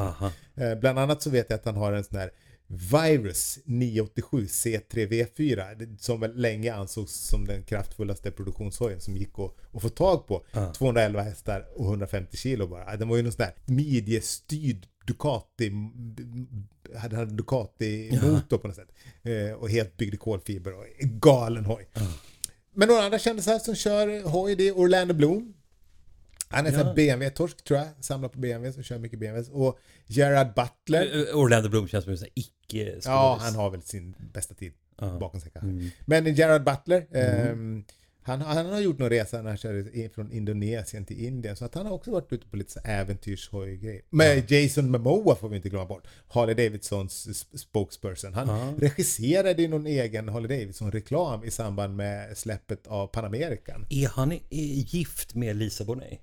Eh, 0.56 0.74
Bland 0.74 0.98
annat 0.98 1.22
så 1.22 1.30
vet 1.30 1.46
jag 1.50 1.56
att 1.58 1.64
han 1.64 1.76
har 1.76 1.92
en 1.92 2.04
sån 2.04 2.18
här 2.18 2.30
Virus 2.70 3.58
987 3.64 4.46
C3V4 4.46 5.74
det- 5.74 6.00
som 6.02 6.20
väl 6.20 6.36
länge 6.40 6.74
ansågs 6.74 7.12
som 7.12 7.44
den 7.44 7.62
kraftfullaste 7.62 8.30
produktionshojen 8.30 9.00
som 9.00 9.16
gick 9.16 9.38
att, 9.38 9.54
att 9.76 9.82
få 9.82 9.88
tag 9.88 10.26
på. 10.26 10.44
211 10.72 11.22
hästar 11.22 11.66
och 11.76 11.84
150 11.86 12.36
kilo 12.36 12.66
bara. 12.66 12.96
Den 12.96 13.08
var 13.08 13.16
ju 13.16 13.22
någon 13.22 13.32
sån 13.32 13.38
där 13.46 13.54
midjestyrd 13.74 14.86
Ducati 15.06 15.72
hade 16.96 17.16
hade 17.16 17.30
Ducati-motor 17.34 18.58
på 18.58 18.66
något 18.68 18.76
sätt. 18.76 18.88
Eh, 19.22 19.52
och 19.52 19.70
helt 19.70 19.96
byggd 19.96 20.14
i 20.14 20.16
kolfiber 20.16 20.72
och 20.78 20.84
galen 21.00 21.64
hoj. 21.64 21.88
Men 22.74 22.88
några 22.88 23.02
andra 23.02 23.18
kändisar 23.18 23.58
som 23.58 23.74
kör 23.74 24.22
hoj 24.28 24.54
det 24.56 24.68
är 24.68 24.72
Orlando 24.78 25.14
Bloom. 25.14 25.54
Han 26.50 26.66
är 26.66 26.70
här 26.70 26.94
BMW-torsk 26.94 27.64
tror 27.64 27.78
jag, 27.78 27.88
samlar 28.00 28.28
på 28.28 28.38
BMWs 28.38 28.76
och 28.76 28.84
kör 28.84 28.98
mycket 28.98 29.18
BMWs. 29.18 29.48
Och 29.48 29.78
Gerard 30.06 30.54
Butler. 30.54 31.28
Eh, 31.30 31.36
Orlando 31.38 31.68
Bloom 31.68 31.88
känns 31.88 32.04
som 32.04 32.12
en 32.12 32.18
icke 32.34 32.98
Ja, 33.04 33.38
han 33.40 33.54
har 33.54 33.70
väl 33.70 33.82
sin 33.82 34.14
bästa 34.32 34.54
tid 34.54 34.72
Ja. 35.00 35.18
bakom 35.18 35.40
sig 35.40 35.50
kanske. 35.50 35.68
Mm. 35.68 35.90
Men 36.06 36.34
Gerard 36.34 36.64
Butler, 36.64 37.06
ehm, 37.12 37.84
han, 38.22 38.40
han 38.40 38.66
har 38.66 38.80
gjort 38.80 38.98
någon 38.98 39.08
resa 39.10 39.42
när 39.42 39.48
han 39.48 39.56
körde 39.58 40.08
från 40.14 40.32
Indonesien 40.32 41.04
till 41.04 41.24
Indien. 41.24 41.56
Så 41.56 41.64
att 41.64 41.74
han 41.74 41.86
har 41.86 41.92
också 41.92 42.10
varit 42.10 42.32
ute 42.32 42.46
på 42.48 42.56
lite 42.56 42.80
äventyrshojgrejer. 42.84 44.02
Men 44.10 44.42
Jason 44.48 44.90
Momoa 44.90 45.36
får 45.36 45.48
vi 45.48 45.56
inte 45.56 45.68
glömma 45.68 45.86
bort. 45.86 46.06
Harley 46.28 46.54
Davidsons 46.54 47.44
spokesperson. 47.60 48.34
Han 48.34 48.48
Ja. 48.48 48.74
regisserade 48.78 49.62
ju 49.62 49.68
någon 49.68 49.86
egen 49.86 50.28
Harley 50.28 50.58
Davidson-reklam 50.58 51.44
i 51.44 51.50
samband 51.50 51.96
med 51.96 52.36
släppet 52.38 52.86
av 52.86 53.06
Panamerican. 53.06 53.86
Är 53.90 54.08
han 54.08 54.38
gift 54.50 55.34
med 55.34 55.56
Lisa 55.56 55.84
Bonet? 55.84 56.18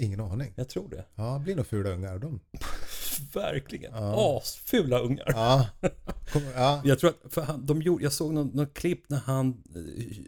Ingen 0.00 0.20
aning. 0.20 0.52
Jag 0.56 0.68
tror 0.68 0.88
det. 0.88 1.04
Ja, 1.14 1.34
det 1.38 1.44
blir 1.44 1.56
nog 1.56 1.66
fula 1.66 1.90
ungar 1.90 2.18
dem. 2.18 2.40
Verkligen. 3.34 3.94
Asfula 3.94 4.98
ungar. 4.98 5.26
Ja. 5.28 5.68
Ja. 6.54 6.82
Jag 6.84 6.98
tror 6.98 7.10
att, 7.10 7.32
för 7.32 7.42
han, 7.42 7.66
de 7.66 7.82
gjorde, 7.82 8.04
jag 8.04 8.12
såg 8.12 8.32
någon, 8.32 8.48
någon 8.48 8.66
klipp 8.66 9.08
när 9.08 9.18
han 9.18 9.62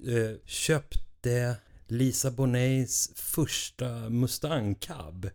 eh, 0.06 0.14
eh, 0.14 0.36
köpte 0.44 1.56
Lisa 1.86 2.30
Bonets 2.30 3.10
första 3.14 3.88
Mustang 4.08 4.74
Cab 4.74 5.30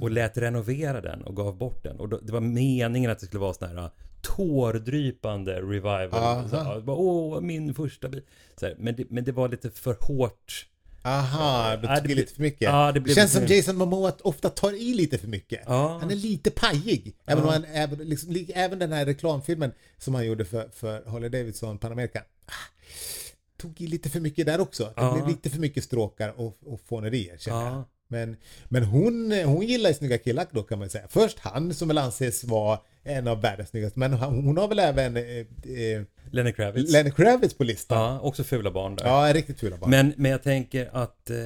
och 0.00 0.10
lät 0.10 0.38
renovera 0.38 1.00
den 1.00 1.22
och 1.22 1.36
gav 1.36 1.56
bort 1.56 1.84
den. 1.84 2.00
Och 2.00 2.08
då, 2.08 2.18
det 2.18 2.32
var 2.32 2.40
meningen 2.40 3.10
att 3.10 3.18
det 3.18 3.26
skulle 3.26 3.40
vara 3.40 3.54
sån 3.54 3.68
här 3.68 3.90
tårdrypande 4.22 5.60
revival. 5.60 6.14
Aha. 6.14 6.48
Så, 6.48 6.80
bara, 6.80 6.96
Åh, 6.96 7.40
min 7.40 7.74
första 7.74 8.08
bil. 8.08 8.22
Så 8.56 8.66
här, 8.66 8.76
men, 8.78 8.96
det, 8.96 9.10
men 9.10 9.24
det 9.24 9.32
var 9.32 9.48
lite 9.48 9.70
för 9.70 9.96
hårt. 10.00 10.66
Aha, 11.04 11.70
Ja, 11.70 11.76
det 11.76 11.86
det 11.88 11.94
tog 11.96 12.04
blir- 12.04 12.16
lite 12.16 12.34
för 12.34 12.42
mycket. 12.42 12.62
ja, 12.62 12.92
det 12.92 13.00
det, 13.00 13.14
känns 13.14 13.32
som 13.32 13.46
Jason 13.46 13.76
Momoa 13.76 14.12
ofta 14.24 14.48
tar 14.50 14.72
i 14.72 14.94
lite 14.94 15.18
för 15.18 15.28
mycket. 15.28 15.60
Ja. 15.66 15.98
Han 16.00 16.10
är 16.10 16.14
lite 16.14 16.50
pajig. 16.50 17.16
Även, 17.26 17.44
han, 17.44 17.64
även, 17.64 17.98
liksom, 17.98 18.30
li- 18.32 18.52
även 18.54 18.78
den 18.78 18.92
här 18.92 19.06
reklamfilmen 19.06 19.72
som 19.98 20.14
han 20.14 20.26
gjorde 20.26 20.44
för, 20.44 20.68
för 20.74 21.04
Harley 21.06 21.28
Davidson, 21.28 21.78
Panamerika. 21.78 22.24
Ah, 22.46 22.52
tog 23.56 23.80
i 23.80 23.86
lite 23.86 24.10
för 24.10 24.20
mycket 24.20 24.46
där 24.46 24.60
också. 24.60 24.84
Det 24.84 24.92
Ja. 24.96 25.12
blev 25.14 25.28
lite 25.28 25.50
för 25.50 25.58
mycket 25.58 25.84
stråkar 25.84 26.40
och, 26.40 26.58
och 26.66 26.80
fånerier 26.88 27.36
känner 27.38 27.64
jag. 27.66 27.84
Men, 28.12 28.36
men 28.68 28.84
hon, 28.84 29.32
hon 29.44 29.66
gillar 29.66 29.90
ju 29.90 29.94
snygga 29.94 30.18
killar 30.18 30.46
då 30.50 30.62
kan 30.62 30.78
man 30.78 30.90
säga. 30.90 31.04
Först 31.08 31.38
han 31.38 31.74
som 31.74 31.88
väl 31.88 31.98
anses 31.98 32.44
vara 32.44 32.78
en 33.04 33.28
av 33.28 33.40
världens 33.40 33.68
snyggaste. 33.70 33.98
Men 33.98 34.12
hon 34.12 34.56
har 34.56 34.68
väl 34.68 34.78
även 34.78 35.16
eh, 35.16 35.22
eh, 35.24 36.02
Lenny 36.30 36.52
Kravitz. 36.52 36.92
Lenny 36.92 37.10
Kravitz 37.10 37.54
på 37.54 37.64
listan. 37.64 37.98
ja, 37.98 38.20
också 38.20 38.44
fula 38.44 38.70
barn 38.70 38.96
där. 38.96 39.06
Ja, 39.06 39.32
riktigt 39.34 39.60
fula 39.60 39.76
barn. 39.76 39.90
Men, 39.90 40.12
men 40.16 40.30
jag 40.30 40.42
tänker 40.42 40.90
att 40.92 41.30
eh, 41.30 41.36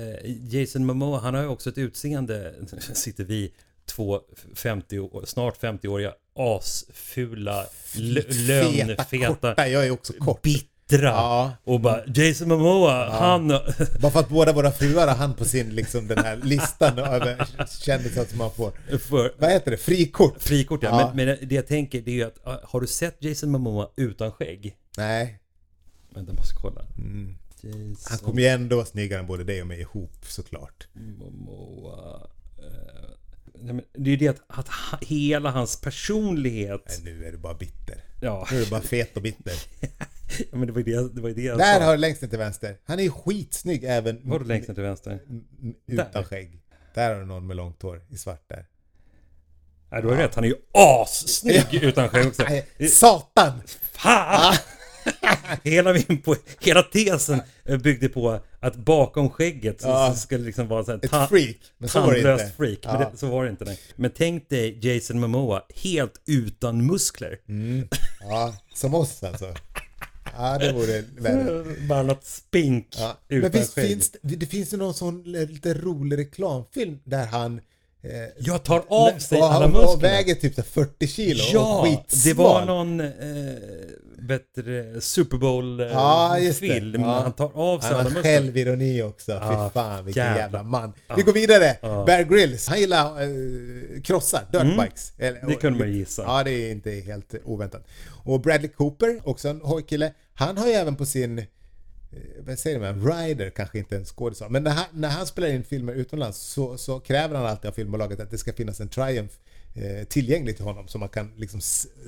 Jason 0.55 0.87
Momoa, 0.87 1.19
han 1.19 1.35
har 1.35 1.43
ju 1.43 1.49
också 1.49 1.71
ett 1.71 1.79
utseende, 1.79 2.55
sitter 2.93 3.25
vi 3.25 3.53
två 3.87 4.21
50, 4.55 4.99
år- 4.99 5.25
snart 5.27 5.61
50-åriga 5.63 6.13
asfula, 6.37 7.67
lö- 7.95 8.23
Feta, 8.23 8.87
lönfeta. 9.19 9.69
Jag 9.69 9.87
är 9.87 9.91
också 9.91 10.13
kort. 10.13 10.43
bittra 10.43 10.69
glittra. 10.89 11.09
Ja. 11.09 11.53
Och 11.65 11.81
bara 11.81 12.07
Jason 12.15 12.49
Momoa, 12.49 13.11
han... 13.11 13.49
Bara 14.01 14.13
för 14.13 14.21
att 14.21 14.29
båda 14.29 14.53
våra 14.53 14.73
fruar 14.73 15.07
har 15.07 15.15
han 15.15 15.35
på 15.35 15.45
sin, 15.45 15.71
liksom 15.71 16.09
den 16.09 16.19
här 16.19 16.37
listan 16.37 16.99
över 16.99 17.47
kändisar 17.81 18.25
som 18.25 18.39
man 18.39 18.51
får. 18.51 18.99
För, 18.99 19.35
Vad 19.39 19.51
heter 19.51 19.71
det? 19.71 19.77
Frikort? 19.77 20.43
frikort 20.43 20.83
ja. 20.83 20.89
Ja. 21.01 21.13
Men, 21.15 21.27
men 21.27 21.49
det 21.49 21.55
jag 21.55 21.67
tänker 21.67 22.01
det 22.01 22.11
är 22.11 22.15
ju 22.15 22.25
att, 22.25 22.63
har 22.63 22.81
du 22.81 22.87
sett 22.87 23.17
Jason 23.19 23.51
Momoa 23.51 23.91
utan 23.97 24.33
skägg? 24.33 24.77
Nej. 24.97 25.39
Vänta, 26.15 26.33
jag 26.33 26.39
måste 26.39 26.55
kolla. 26.55 26.83
Mm. 26.99 27.37
Han 28.09 28.19
kommer 28.19 28.43
ju 28.43 28.49
ändå 28.49 28.77
vara 28.77 28.87
snyggare 28.87 29.21
än 29.21 29.27
både 29.27 29.45
dig 29.45 29.61
och 29.61 29.67
mig 29.67 29.81
ihop 29.81 30.17
såklart. 30.23 30.89
Momoa... 30.95 32.29
eh, 32.59 33.77
det 33.93 34.11
är 34.11 34.11
ju 34.11 34.17
det 34.17 34.29
att, 34.29 34.43
att 34.47 34.69
hela 35.03 35.51
hans 35.51 35.81
personlighet... 35.81 36.85
Nej, 36.89 37.15
nu 37.15 37.25
är 37.25 37.33
du 37.33 37.39
bara 37.39 37.55
bitter. 37.55 38.05
Ja, 38.21 38.49
Nu 38.51 38.57
är 38.57 38.65
du 38.65 38.71
bara 38.71 38.81
fet 38.81 39.17
och 39.17 39.23
bitter. 39.23 39.55
ja, 40.51 40.59
men 40.59 40.67
det 40.67 40.73
var 40.73 40.81
ju 40.81 40.85
det, 40.85 41.15
det, 41.15 41.21
var 41.21 41.29
ju 41.29 41.35
det 41.35 41.43
jag 41.43 41.59
Där 41.59 41.79
sa. 41.79 41.85
har 41.85 41.93
du 41.93 41.99
längst 41.99 42.23
ner 42.23 42.29
till 42.29 42.39
vänster. 42.39 42.77
Han 42.85 42.99
är 42.99 43.03
ju 43.03 43.11
skitsnygg 43.11 43.85
även 43.85 44.21
Var 44.31 44.39
du 44.39 44.45
längst 44.45 44.69
ner 44.69 44.75
till 44.75 44.85
vänster? 44.85 45.21
utan 45.87 46.07
Där. 46.13 46.23
skägg. 46.23 46.61
Där 46.95 47.13
har 47.15 47.21
du 47.21 47.27
någon 47.27 47.47
med 47.47 47.57
långt 47.57 47.83
hår 47.83 48.03
i 48.11 48.17
svart 48.17 48.45
där. 48.49 48.67
Nej, 49.91 50.03
du 50.03 50.09
har 50.09 50.17
rätt. 50.17 50.35
Han 50.35 50.45
är 50.45 50.49
ju 50.49 50.57
assnygg 50.75 51.75
utan 51.85 52.09
skägg 52.09 52.27
också. 52.27 52.43
Satan! 52.91 53.53
Fan! 53.93 54.55
hela 55.65 55.93
min 55.93 56.03
po- 56.23 56.37
hela 56.61 56.83
tesen 56.83 57.43
byggde 57.83 58.09
på 58.09 58.41
att 58.61 58.77
bakom 58.77 59.31
skägget 59.31 59.81
så, 59.81 59.89
Ja. 59.89 60.11
så 60.13 60.19
skulle 60.21 60.41
det 60.41 60.47
liksom 60.47 60.69
vara 60.69 60.85
så 60.85 60.91
här 60.91 60.99
Ett 61.23 61.29
freak. 61.29 61.57
Men 61.79 61.89
så 61.89 62.01
var 62.01 62.13
det 62.13 62.19
inte. 62.33 62.51
freak. 62.57 62.79
Men 62.85 63.01
Ja. 63.01 63.11
det, 63.13 63.17
så 63.17 63.27
var 63.27 63.45
det 63.45 63.51
inte. 63.51 63.65
Nej. 63.65 63.81
Men 63.97 64.11
tänk 64.17 64.49
dig 64.49 64.79
Jason 64.95 65.21
Momoa 65.21 65.63
helt 65.75 66.23
utan 66.27 66.87
muskler. 66.87 67.39
Mm. 67.49 67.89
Ja, 68.21 68.55
som 68.75 68.95
oss 68.95 69.23
alltså. 69.23 69.55
Ja, 70.39 70.59
det 70.59 70.73
vore 70.73 71.05
värre. 71.19 71.65
Bara 71.89 72.03
något 72.03 72.25
spink 72.25 72.97
Ja. 72.99 73.17
Men 73.29 73.51
visst 73.51 73.75
finns 73.75 74.11
det, 74.23 74.37
det 74.37 74.47
finns 74.47 74.73
ju 74.73 74.77
någon 74.77 74.95
sån 74.95 75.23
lite 75.23 75.75
rolig 75.75 76.19
reklamfilm 76.19 76.99
där 77.05 77.27
han 77.27 77.61
Jag 78.39 78.63
tar 78.65 78.83
av 78.89 79.19
sig 79.19 79.39
och, 79.39 79.53
alla 79.53 79.65
och, 79.65 79.71
muskler. 79.73 79.95
och 79.97 80.03
väger 80.03 80.35
typ 80.35 80.55
så 80.55 80.61
här 80.61 80.69
40 80.69 81.07
kilo 81.07 81.43
och 81.43 81.49
Ja, 81.53 81.83
skitsmal. 81.85 82.23
det 82.25 82.43
var 82.43 82.65
någon 82.65 83.01
eh, 83.01 83.07
bättre 84.19 85.01
Super 85.01 85.37
Bowl 85.39 85.81
eh, 85.81 85.87
Ja. 85.87 86.39
Ja. 86.39 87.21
Han 87.23 87.33
tar 87.33 87.51
av 87.55 87.81
sig 87.81 87.89
Han 87.91 87.95
alla 88.01 88.03
har 88.03 88.05
muskler. 88.05 88.23
självironi 88.23 89.03
också. 89.03 89.33
Ja, 89.33 89.71
Fy 89.75 89.79
fan 89.81 90.05
vilken 90.05 90.25
jävlar. 90.25 90.41
jävla 90.43 90.63
man. 90.63 90.93
Vi 91.17 91.23
går 91.23 91.33
vidare. 91.33 91.77
Ja. 91.83 92.05
Bear 92.07 92.23
Grylls. 92.23 92.69
Han 92.69 92.81
gillar 92.81 93.23
eh, 93.23 93.29
krossar, 94.05 94.41
dirtbikes. 94.53 95.13
Mm. 95.19 95.35
Det 95.49 95.55
kunde 95.55 95.79
man 95.79 95.93
gissa. 95.93 96.23
Ja, 96.23 96.45
det 96.45 96.51
är 96.51 96.71
inte 96.71 96.91
helt 96.91 97.35
oväntat. 97.45 97.87
Och 98.25 98.41
Bradley 98.41 98.69
Cooper, 98.71 99.21
också 99.25 99.49
en 99.49 99.61
hojkille. 99.61 100.13
Han 100.35 100.57
har 100.59 100.67
ju 100.67 100.73
även 100.73 100.97
på 100.97 101.07
sin, 101.07 101.39
eh, 101.39 101.45
vad 102.39 102.59
säger 102.59 102.81
man, 102.81 103.13
rider, 103.13 103.51
kanske 103.51 103.79
inte 103.79 103.97
en 103.97 104.05
skådis 104.05 104.43
men 104.49 104.63
när 104.63 104.71
han, 104.71 104.85
när 104.93 105.09
han 105.09 105.27
spelar 105.27 105.49
in 105.49 105.65
filmer 105.65 105.93
utomlands 105.93 106.39
så, 106.39 106.79
så 106.79 107.01
kräver 107.01 107.37
han 107.37 107.47
alltid 107.47 107.69
av 107.69 107.73
filmbolaget 107.73 108.21
att 108.21 108.31
det 108.31 108.39
ska 108.39 108.53
finnas 108.53 108.81
en 108.81 108.89
Triumph 108.89 109.35
eh, 109.75 110.07
tillgänglig 110.07 110.57
till 110.57 110.65
honom 110.65 110.89
så 110.89 110.99
man 110.99 111.09
kan 111.09 111.33
liksom 111.37 111.61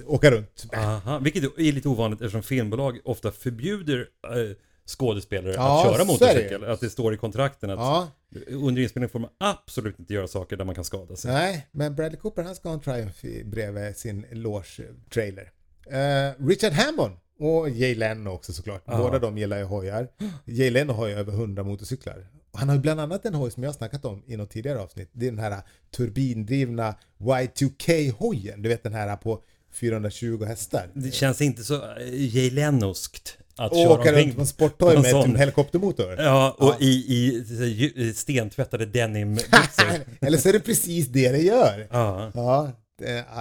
åka 0.06 0.30
runt. 0.30 0.66
Aha, 0.74 1.18
vilket 1.18 1.44
är 1.44 1.72
lite 1.72 1.88
ovanligt 1.88 2.20
eftersom 2.20 2.42
filmbolag 2.42 2.98
ofta 3.04 3.32
förbjuder 3.32 4.08
eh, 4.24 4.56
skådespelare 4.86 5.54
Ja, 5.54 5.80
att 5.80 5.92
köra 5.92 6.02
är 6.02 6.06
motorcykel. 6.06 6.64
Att 6.64 6.80
det 6.80 6.90
står 6.90 7.14
i 7.14 7.16
kontrakten 7.16 7.70
att 7.70 7.78
Ja, 7.78 8.08
under 8.46 8.82
inspelning 8.82 9.08
får 9.08 9.18
man 9.18 9.30
absolut 9.38 9.98
inte 9.98 10.14
göra 10.14 10.28
saker 10.28 10.56
där 10.56 10.64
man 10.64 10.74
kan 10.74 10.84
skada 10.84 11.16
sig. 11.16 11.32
Nej, 11.32 11.66
men 11.72 11.94
Bradley 11.94 12.20
Cooper 12.20 12.42
han 12.42 12.54
ska 12.54 12.68
ha 12.68 12.74
en 12.74 12.80
Triumph 12.80 13.44
bredvid 13.44 13.96
sin 13.96 14.26
loge-trailer. 14.30 15.50
Eh, 15.86 16.46
Richard 16.46 16.72
Hammond 16.72 17.16
och 17.38 17.70
Jay 17.70 17.94
Leno 17.94 18.30
också 18.30 18.52
såklart. 18.52 18.82
Ja. 18.86 18.96
Båda 18.98 19.18
de 19.18 19.38
gillar 19.38 19.58
ju 19.58 19.64
hojar. 19.64 20.08
Jay 20.44 20.70
Leno 20.70 20.92
har 20.92 21.06
ju 21.06 21.14
över 21.14 21.32
100 21.32 21.62
motorcyklar. 21.62 22.26
Och 22.50 22.58
han 22.58 22.68
har 22.68 22.76
ju 22.76 22.82
bland 22.82 23.00
annat 23.00 23.24
en 23.24 23.34
hoj 23.34 23.50
som 23.50 23.62
jag 23.62 23.70
har 23.70 23.74
snackat 23.74 24.04
om 24.04 24.22
i 24.26 24.36
något 24.36 24.50
tidigare 24.50 24.78
avsnitt. 24.80 25.10
Det 25.12 25.26
är 25.26 25.30
den 25.30 25.38
här 25.40 25.62
turbindrivna 25.96 26.94
Y2K-hojen. 27.18 28.62
Du 28.62 28.68
vet 28.68 28.82
den 28.82 28.94
här 28.94 29.16
på 29.16 29.42
420 29.72 30.44
hästar. 30.44 30.90
Det 30.94 31.10
känns 31.14 31.40
inte 31.40 31.64
så 31.64 31.74
eh, 31.74 32.36
Jay 32.36 32.50
Lenoskt 32.50 33.38
att 33.56 33.70
Och 33.72 33.76
köra 33.78 33.92
åka 33.92 34.12
runt 34.12 34.34
på 34.34 34.40
en 34.40 34.46
sporthoj 34.46 34.94
med 34.96 35.10
sån. 35.10 35.30
en 35.30 35.36
helikoptermotor. 35.36 36.16
Ja, 36.18 36.56
och 36.58 36.66
Ja. 36.68 36.76
i, 36.80 36.86
i, 36.86 37.92
i 37.96 38.12
stentvättade 38.14 38.86
denimbyxor. 38.86 40.04
Eller 40.20 40.38
så 40.38 40.48
är 40.48 40.52
det 40.52 40.60
precis 40.60 41.06
det 41.08 41.32
det 41.32 41.42
gör. 41.42 41.88
ja. 41.90 42.30
Ja, 42.34 42.72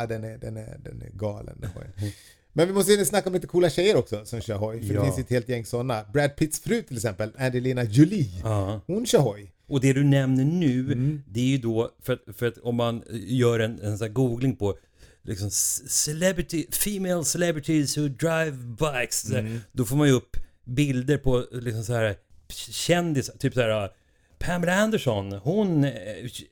den, 0.08 0.24
är, 0.24 0.38
den, 0.38 0.58
är, 0.58 0.78
den 0.84 1.02
är 1.02 1.10
galen 1.14 1.58
den. 1.62 1.70
Men 2.58 2.68
vi 2.68 2.74
måste 2.74 2.92
ju 2.92 3.06
snacka 3.06 3.30
om 3.30 3.34
lite 3.34 3.48
coola 3.48 3.70
tjejer 3.70 3.96
också 3.96 4.26
som 4.26 4.42
kör 4.42 4.56
hoj. 4.56 4.88
För 4.88 4.94
Ja. 4.94 5.00
det 5.00 5.06
finns 5.06 5.20
ett 5.20 5.30
helt 5.30 5.50
gäng 5.50 5.66
sådana. 5.66 6.04
Brad 6.14 6.36
Pitts 6.36 6.60
fru 6.60 6.82
till 6.82 6.96
exempel, 6.96 7.32
Angelina 7.38 7.84
Jolie. 7.84 8.30
ja. 8.44 8.82
Hon 8.88 9.06
kör 9.06 9.20
hoj. 9.20 9.52
Och 9.68 9.82
det 9.82 9.94
du 9.94 10.04
nämner 10.04 10.46
nu, 10.46 10.80
Mm. 10.80 11.24
det 11.28 11.40
är 11.40 11.44
ju 11.46 11.58
då, 11.58 11.92
för 12.04 12.20
för 12.34 12.46
att 12.46 12.58
om 12.58 12.76
man 12.76 13.04
gör 13.12 13.60
en, 13.60 13.80
en 13.82 13.98
sån 13.98 14.14
googling 14.14 14.56
på 14.56 14.78
liksom 15.24 15.50
celebrity, 15.52 16.66
female 16.72 17.26
celebrities 17.26 17.98
who 17.98 18.08
drive 18.08 18.52
bikes, 18.52 19.32
Mm. 19.32 19.60
då 19.72 19.86
får 19.86 19.96
man 19.96 20.08
ju 20.08 20.14
upp 20.14 20.38
bilder 20.66 21.18
på 21.18 21.46
liksom 21.52 21.84
så 21.84 21.94
här 21.94 22.16
kändisar, 22.72 23.34
typ 23.38 23.54
så 23.54 23.62
här 23.62 23.90
Pamela 24.40 24.74
Anderson, 24.76 25.32
hon 25.32 25.84
eh, 25.84 25.92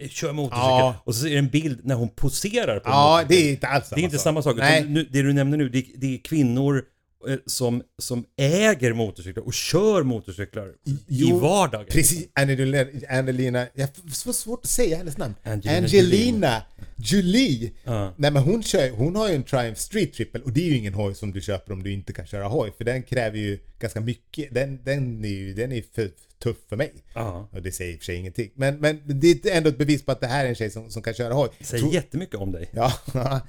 kör 0.09 0.31
motorcykel. 0.33 0.59
Ja. 0.69 0.95
Och 1.05 1.15
så 1.15 1.27
är 1.27 1.31
det 1.31 1.37
en 1.37 1.47
bild 1.49 1.79
när 1.83 1.95
hon 1.95 2.09
poserar 2.09 2.79
på 2.79 2.89
en 2.89 2.95
Ja, 2.95 3.17
motorcykel. 3.21 3.43
det 3.43 3.49
är 3.49 3.51
inte 3.51 3.67
alls 3.67 3.87
samma 3.87 3.95
Det 3.95 4.01
är 4.01 4.03
inte 4.03 4.17
sak. 4.17 4.23
samma 4.23 4.41
sak. 4.41 4.55
Nej. 4.57 4.85
Nu, 4.85 5.07
det 5.11 5.21
du 5.21 5.33
nämner 5.33 5.57
nu, 5.57 5.69
det, 5.69 5.85
det 5.97 6.13
är 6.13 6.17
kvinnor 6.17 6.83
eh, 7.27 7.35
som, 7.45 7.81
som 7.97 8.25
äger 8.37 8.93
motorcyklar 8.93 9.43
och 9.43 9.53
kör 9.53 10.03
motorcyklar 10.03 10.67
i 10.85 10.97
Jo, 11.07 11.39
vardagen. 11.39 11.87
Precis, 11.89 12.27
Angelina, 12.33 12.85
Angelina, 13.09 13.67
jag 13.73 13.87
har 13.87 14.11
så 14.11 14.33
svårt 14.33 14.59
att 14.63 14.69
säga 14.69 14.97
hennes 14.97 15.17
namn. 15.17 15.35
Angelina 15.43 15.77
Angelina 15.77 16.61
Jolie. 16.97 17.71
Ja. 17.83 18.13
Nej 18.17 18.31
men 18.31 18.43
hon, 18.43 18.63
kör, 18.63 18.89
hon 18.89 19.15
har 19.15 19.29
ju 19.29 19.35
en 19.35 19.43
Triumph 19.43 19.79
Street 19.79 20.13
Triple 20.13 20.41
och 20.41 20.51
det 20.51 20.61
är 20.61 20.69
ju 20.69 20.77
ingen 20.77 20.93
hoj 20.93 21.15
som 21.15 21.31
du 21.31 21.41
köper 21.41 21.73
om 21.73 21.83
du 21.83 21.91
inte 21.91 22.13
kan 22.13 22.25
köra 22.27 22.47
hoj. 22.47 22.71
För 22.77 22.83
den 22.83 23.03
kräver 23.03 23.37
ju 23.37 23.59
ganska 23.79 23.99
mycket, 24.01 24.53
den, 24.53 24.79
den 24.83 25.25
är 25.25 25.29
ju 25.29 25.53
den 25.53 25.71
är 25.71 25.83
för 25.95 26.09
tuff 26.45 26.57
för 26.69 26.75
mig. 26.75 26.93
Ja. 27.13 27.49
Och 27.51 27.61
det 27.61 27.71
säger 27.71 27.93
i 27.93 27.95
och 27.95 27.99
för 27.99 28.05
sig 28.05 28.15
ingenting. 28.15 28.51
Men, 28.55 28.77
men 28.79 29.01
det 29.05 29.45
är 29.45 29.57
ändå 29.57 29.69
ett 29.69 29.77
bevis 29.77 30.05
på 30.05 30.11
att 30.11 30.21
det 30.21 30.27
här 30.27 30.45
är 30.45 30.49
en 30.49 30.55
tjej 30.55 30.69
som, 30.69 30.89
som 30.89 31.01
kan 31.01 31.13
köra 31.13 31.33
hoj. 31.33 31.49
Säger 31.61 31.81
Tror- 31.83 31.93
jättemycket 31.93 32.35
om 32.35 32.51
dig. 32.51 32.69
Ja, 32.73 32.91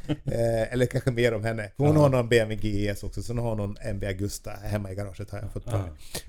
eh, 0.08 0.72
eller 0.72 0.86
kanske 0.86 1.10
mer 1.10 1.34
om 1.34 1.44
henne. 1.44 1.72
Hon 1.76 1.96
har 1.96 2.08
någon 2.08 2.28
BMW 2.28 2.56
GS 2.92 3.02
också, 3.02 3.22
så 3.22 3.32
hon 3.32 3.42
har 3.42 3.56
någon 3.56 3.76
MV 3.80 4.04
Agusta 4.08 4.50
hemma 4.50 4.92
i 4.92 4.94
garaget 4.94 5.30
har 5.30 5.38
jag 5.38 5.52
fått 5.52 5.66
mig. 5.66 5.80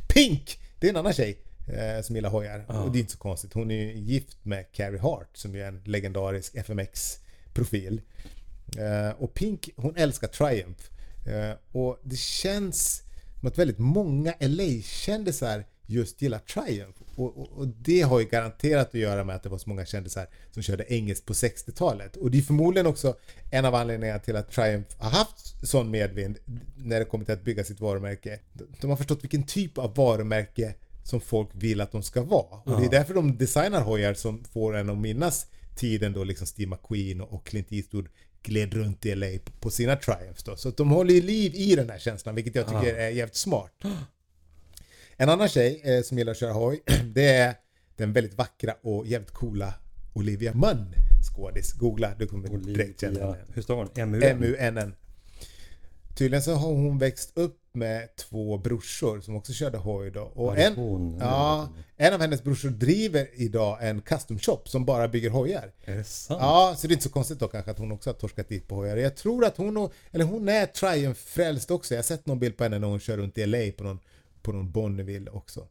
Pink! 0.08 0.60
Det 0.80 0.88
är 0.88 0.90
en 0.92 0.98
annan 0.98 1.14
tjej 1.14 1.38
eh, 1.68 2.02
som 2.04 2.16
gillar 2.16 2.30
hojar. 2.30 2.66
Och 2.68 2.92
det 2.92 2.98
är 2.98 3.00
inte 3.00 3.12
så 3.12 3.18
konstigt. 3.18 3.54
Hon 3.54 3.72
är 3.72 3.76
ju 3.76 3.94
gift 3.94 4.46
med 4.46 4.72
Carrie 4.72 5.00
Hart 5.00 5.30
som 5.38 5.56
är 5.56 5.66
en 5.66 5.82
legendarisk 5.86 6.56
FMX-profil. 6.56 8.02
Eh, 8.78 9.10
och 9.22 9.34
Pink, 9.34 9.70
hon 9.76 9.96
älskar 9.96 10.28
Triumph. 10.28 10.84
Eh, 11.28 11.56
och 11.72 12.00
det 12.04 12.18
känns 12.18 13.04
som 13.40 13.48
att 13.48 13.58
väldigt 13.58 13.80
många 13.80 14.34
LA-kändisar 14.40 15.66
just 15.88 16.22
gillar 16.22 16.40
Triumph. 16.40 17.00
Och, 17.16 17.38
och, 17.38 17.52
och 17.52 17.68
det 17.68 18.02
har 18.02 18.20
ju 18.20 18.26
garanterat 18.26 18.88
att 18.88 18.94
göra 18.94 19.24
med 19.24 19.36
att 19.36 19.44
det 19.44 19.50
var 19.50 19.58
så 19.58 19.70
många 19.70 19.86
kändisar 19.86 20.28
som 20.52 20.64
körde 20.64 20.94
engelskt 20.94 21.26
på 21.26 21.34
60-talet. 21.34 22.16
Och 22.16 22.32
det 22.32 22.38
är 22.38 22.42
förmodligen 22.42 22.88
också 22.88 23.16
en 23.52 23.66
av 23.66 23.76
anledningarna 23.76 24.20
till 24.20 24.36
att 24.36 24.52
Triumph 24.52 24.96
har 24.98 25.10
haft 25.10 25.68
sån 25.68 25.92
medvind 25.92 26.38
när 26.76 27.00
det 27.00 27.06
kommer 27.06 27.26
till 27.26 27.34
att 27.34 27.44
bygga 27.44 27.64
sitt 27.64 27.80
varumärke. 27.80 28.40
De 28.82 28.90
har 28.90 28.98
förstått 28.98 29.24
vilken 29.24 29.44
typ 29.44 29.78
av 29.78 29.96
varumärke 29.96 30.74
som 31.04 31.22
folk 31.22 31.50
vill 31.54 31.82
att 31.82 31.92
de 31.92 32.04
ska 32.04 32.22
vara. 32.22 32.62
Och 32.64 32.80
det 32.82 32.86
är 32.86 32.92
därför 32.92 33.14
de 33.14 33.38
designar 33.38 33.82
hojar 33.82 34.14
som 34.14 34.44
får 34.44 34.76
en 34.76 34.90
att 34.90 34.98
minnas 34.98 35.48
tiden 35.76 36.14
då 36.14 36.24
liksom 36.24 36.48
Steve 36.48 36.70
McQueen 36.70 37.22
och 37.22 37.46
Clint 37.46 37.72
Eastwood 37.72 38.08
gled 38.44 38.74
runt 38.74 39.06
i 39.06 39.16
LA 39.16 39.28
på 39.60 39.70
sina 39.70 39.96
Triumphs 39.96 40.44
då. 40.44 40.56
Så 40.56 40.70
att 40.70 40.78
de 40.78 40.90
håller 40.90 41.14
ju 41.14 41.22
liv 41.22 41.56
i 41.56 41.76
den 41.76 41.90
här 41.90 42.00
känslan, 42.00 42.36
vilket 42.36 42.56
jag 42.56 42.68
tycker 42.68 42.96
är 42.96 43.10
jävligt 43.10 43.36
smart. 43.36 43.72
En 45.20 45.30
annan 45.30 45.50
tjej 45.50 45.82
eh, 45.84 46.02
som 46.02 46.18
gillar 46.18 46.32
att 46.32 46.38
köra 46.38 46.54
hoj, 46.54 46.84
det 47.14 47.28
är 47.28 47.56
den 47.96 48.14
väldigt 48.14 48.38
vackra 48.38 48.74
och 48.82 49.08
jävligt 49.08 49.32
coola 49.32 49.74
Olivia 50.14 50.54
Munn, 50.54 50.94
skådis. 51.34 51.74
Googla, 51.74 52.12
du 52.20 52.28
kommer 52.28 52.50
direkt 52.50 53.02
känna 53.02 53.12
Olivia, 53.12 53.32
henne. 53.32 53.46
hur 53.54 53.62
stavar 53.62 53.88
hon? 53.96 54.12
MU? 54.12 54.24
M-U-N-N. 54.24 54.96
Tydligen 56.18 56.44
så 56.44 56.54
har 56.54 56.74
hon 56.74 56.98
växt 56.98 57.32
upp 57.34 57.60
med 57.72 58.16
två 58.16 58.58
brorsor 58.58 59.22
som 59.22 59.36
också 59.36 59.54
körde 59.54 59.78
hoj 59.78 60.12
då. 60.12 60.22
Och 60.22 60.58
en, 60.58 60.76
hon? 60.76 61.18
ja, 61.20 61.70
en 61.98 62.14
av 62.14 62.22
hennes 62.22 62.44
brorsor 62.44 62.70
driver 62.70 63.28
idag 63.34 63.78
en 63.82 64.02
custom 64.02 64.40
shop 64.40 64.62
som 64.66 64.86
bara 64.86 65.08
bygger 65.08 65.30
hojar. 65.30 65.72
Är 65.86 65.96
det 65.96 66.04
sant? 66.04 66.40
Ja, 66.42 66.76
så 66.78 66.88
det 66.88 66.92
är 66.92 66.94
inte 66.94 67.04
så 67.04 67.10
konstigt 67.10 67.40
då 67.40 67.48
kanske 67.48 67.72
att 67.72 67.80
hon 67.80 67.92
också 67.92 68.10
har 68.10 68.16
torskat 68.16 68.50
dit 68.50 68.68
på 68.68 68.76
hojar. 68.76 68.98
Jag 68.98 69.16
tror 69.16 69.46
att 69.46 69.58
hon, 69.58 69.90
eller 70.12 70.26
hon 70.26 70.50
är 70.50 70.66
Triumph-frälst 70.66 71.72
också. 71.72 71.94
Jag 71.94 71.98
har 72.00 72.04
sett 72.04 72.26
någon 72.26 72.40
bild 72.40 72.58
på 72.58 72.64
henne 72.64 72.80
när 72.80 72.88
hon 72.88 73.00
kör 73.00 73.18
runt 73.18 73.38
i 73.38 73.46
LA 73.46 73.72
på 73.78 73.84
någon, 73.84 74.00
på 74.48 74.54
någon 74.54 74.72
Bonneville 74.72 75.30
också. 75.32 75.68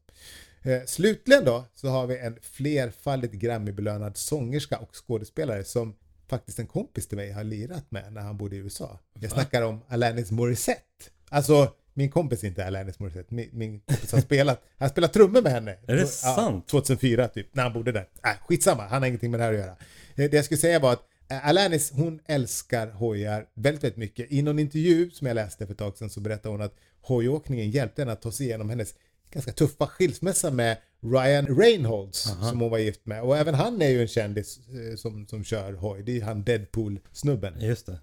Eh, 0.63 0.83
slutligen 0.87 1.45
då 1.45 1.65
så 1.75 1.89
har 1.89 2.07
vi 2.07 2.19
en 2.19 2.39
flerfaldigt 2.43 3.35
Grammy-belönad 3.35 4.17
sångerska 4.17 4.79
och 4.79 4.91
skådespelare 5.07 5.65
som 5.65 5.97
faktiskt 6.29 6.59
en 6.59 6.67
kompis 6.67 7.09
till 7.09 7.17
mig 7.17 7.33
har 7.33 7.45
lirat 7.45 7.91
med 7.91 8.13
när 8.13 8.21
han 8.21 8.37
bodde 8.37 8.57
i 8.57 8.59
USA. 8.59 8.99
Jag 9.21 9.31
snackar 9.31 9.63
om 9.63 9.81
Alanis 9.89 10.31
Morissette. 10.31 10.81
Alltså 11.29 11.73
min 11.95 12.11
kompis 12.11 12.43
är 12.45 12.49
inte 12.49 12.67
Alanis 12.67 12.99
Morissette. 12.99 13.35
Min, 13.35 13.49
min 13.53 13.81
kompis 13.81 14.13
har 14.13 14.21
spelat, 14.21 14.63
han 14.79 14.89
spelat 14.89 15.13
trummor 15.13 15.43
med 15.43 15.53
henne. 15.53 15.71
Är 15.87 15.95
det 15.97 16.01
Ja, 16.01 16.07
sant? 16.07 16.69
2004 16.69 17.29
typ, 17.29 17.55
när 17.55 17.63
han 17.63 17.73
bodde 17.73 17.93
där. 17.93 18.09
Äh, 18.25 18.31
skitsamma, 18.49 18.83
han 18.87 19.03
har 19.03 19.07
ingenting 19.09 19.31
med 19.31 19.41
det 19.41 19.45
här 19.45 19.53
att 19.53 19.59
göra. 19.59 19.71
Eh, 20.15 20.31
Det 20.31 20.33
jag 20.33 20.45
skulle 20.45 20.59
säga 20.59 20.79
var 20.79 20.93
att 20.93 21.03
eh, 21.31 21.49
Alanis, 21.49 21.91
hon 21.93 22.21
älskar 22.27 22.87
hojar 22.87 23.47
väldigt, 23.55 23.85
väldigt 23.85 23.97
mycket. 23.99 24.33
I 24.33 24.43
någon 24.43 24.59
intervju 24.59 25.11
som 25.11 25.27
jag 25.27 25.35
läste 25.35 25.67
för 25.67 25.73
ett 25.73 25.79
tag 25.79 25.97
sedan 25.99 26.11
så 26.11 26.21
berättade 26.21 26.49
hon 26.55 26.61
att 26.63 26.75
hojåkningen 27.09 27.71
hjälpte 27.71 28.03
henne 28.03 28.13
att 28.13 28.23
ta 28.23 28.33
sig 28.33 28.47
igenom 28.47 28.71
hennes 28.71 28.95
ganska 29.31 29.53
tuffa 29.53 29.87
skilsmässa 29.87 30.51
med 30.51 30.77
Ryan 31.01 31.47
Reynolds 31.47 32.19
som 32.23 32.61
hon 32.61 32.71
var 32.71 32.79
gift 32.79 33.07
med. 33.07 33.23
Och 33.23 33.37
även 33.37 33.55
han 33.55 33.83
är 33.83 33.89
ju 33.89 34.01
en 34.03 34.09
kändis 34.09 34.59
eh, 34.69 34.97
som, 34.97 35.27
som 35.27 35.45
kör 35.45 35.73
hoj. 35.73 36.03
Det 36.03 36.19
är 36.21 36.23
han 36.25 36.45
Deadpool-snubben. 36.45 37.61
Just 37.61 37.87
det. 37.87 37.99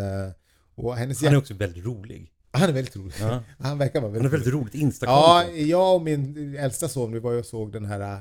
Eh, 0.00 0.32
och 0.74 0.96
hennes 0.96 1.22
Han 1.22 1.32
är 1.32 1.38
också 1.38 1.54
väldigt 1.54 1.84
rolig. 1.84 2.32
Han 2.50 2.68
är 2.68 2.72
väldigt 2.72 2.96
rolig. 2.96 3.14
Ja. 3.20 3.42
Han 3.58 3.78
verkar 3.78 4.00
vara 4.00 4.10
Han 4.12 4.16
är 4.16 4.20
väldigt 4.20 4.32
väldigt 4.32 4.54
rolig. 4.54 4.62
roligt 4.64 4.74
instakonto. 4.74 5.20
Ja, 5.20 5.50
jag 5.50 5.94
och 5.94 6.02
min 6.02 6.56
äldsta 6.56 6.88
son, 6.88 7.12
vi 7.12 7.18
var 7.18 7.32
ju 7.32 7.38
och 7.38 7.46
såg 7.46 7.72
den 7.72 7.84
här, 7.84 8.00
eh, 8.00 8.18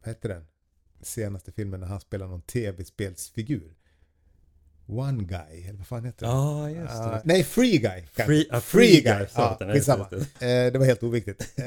vad 0.00 0.08
heter 0.08 0.28
den? 0.28 0.44
Senaste 1.02 1.52
filmen 1.52 1.80
när 1.80 1.86
han 1.86 2.00
spelar 2.00 2.26
någon 2.26 2.42
tv-spelsfigur. 2.42 3.74
One 4.88 5.24
Guy, 5.24 5.62
eller 5.68 5.78
vad 5.78 5.86
fan 5.86 6.04
heter 6.04 6.26
den? 6.26 6.36
Ja, 6.36 6.70
just 6.70 6.92
Ah, 6.94 7.10
det. 7.10 7.22
nej, 7.24 7.44
Free 7.44 7.78
Guy. 7.78 8.02
Free- 8.14 8.46
ah, 8.50 8.60
Free 8.60 9.00
Guy, 9.00 9.26
så 9.26 9.40
Ja, 9.40 9.56
den. 9.60 9.72
skitsamma. 9.72 10.08
Eh, 10.12 10.26
det 10.40 10.78
var 10.78 10.86
helt 10.86 11.02
oviktigt. 11.02 11.58
Eh, 11.58 11.64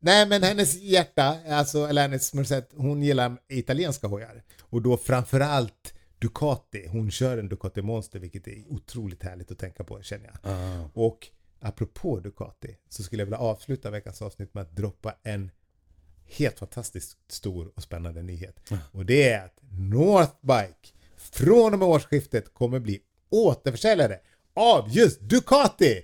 nej, 0.00 0.26
men 0.28 0.42
hennes 0.42 0.74
hjärta, 0.82 1.38
alltså 1.48 1.86
Alanis 1.86 2.34
Morissette, 2.34 2.76
hon 2.76 3.02
gillar 3.02 3.36
italienska 3.48 4.06
hojar. 4.06 4.42
Och 4.60 4.82
då 4.82 4.96
framförallt 4.96 5.94
Ducati. 6.18 6.86
Hon 6.88 7.10
kör 7.10 7.38
en 7.38 7.48
Ducati 7.48 7.82
Monster, 7.82 8.18
vilket 8.18 8.46
är 8.46 8.64
otroligt 8.68 9.22
härligt 9.22 9.50
att 9.50 9.58
tänka 9.58 9.84
på, 9.84 10.02
känner 10.02 10.24
jag. 10.42 10.52
Ah. 10.52 10.90
Och 10.94 11.28
apropå 11.60 12.20
Ducati 12.20 12.76
så 12.88 13.02
skulle 13.02 13.20
jag 13.22 13.26
vilja 13.26 13.38
avsluta 13.38 13.90
veckans 13.90 14.22
avsnitt 14.22 14.54
med 14.54 14.62
att 14.62 14.76
droppa 14.76 15.14
en 15.22 15.50
helt 16.24 16.58
fantastiskt 16.58 17.16
stor 17.28 17.72
och 17.76 17.82
spännande 17.82 18.22
nyhet. 18.22 18.56
Och 18.92 19.06
det 19.06 19.28
är 19.28 19.44
att 19.44 19.58
Northbike 19.70 20.88
från 21.32 21.72
och 21.72 21.78
med 21.78 21.88
årsskiftet 21.88 22.54
kommer 22.54 22.80
bli 22.80 23.00
återförsäljare 23.30 24.18
av 24.54 24.88
just 24.90 25.20
Ducati! 25.20 26.02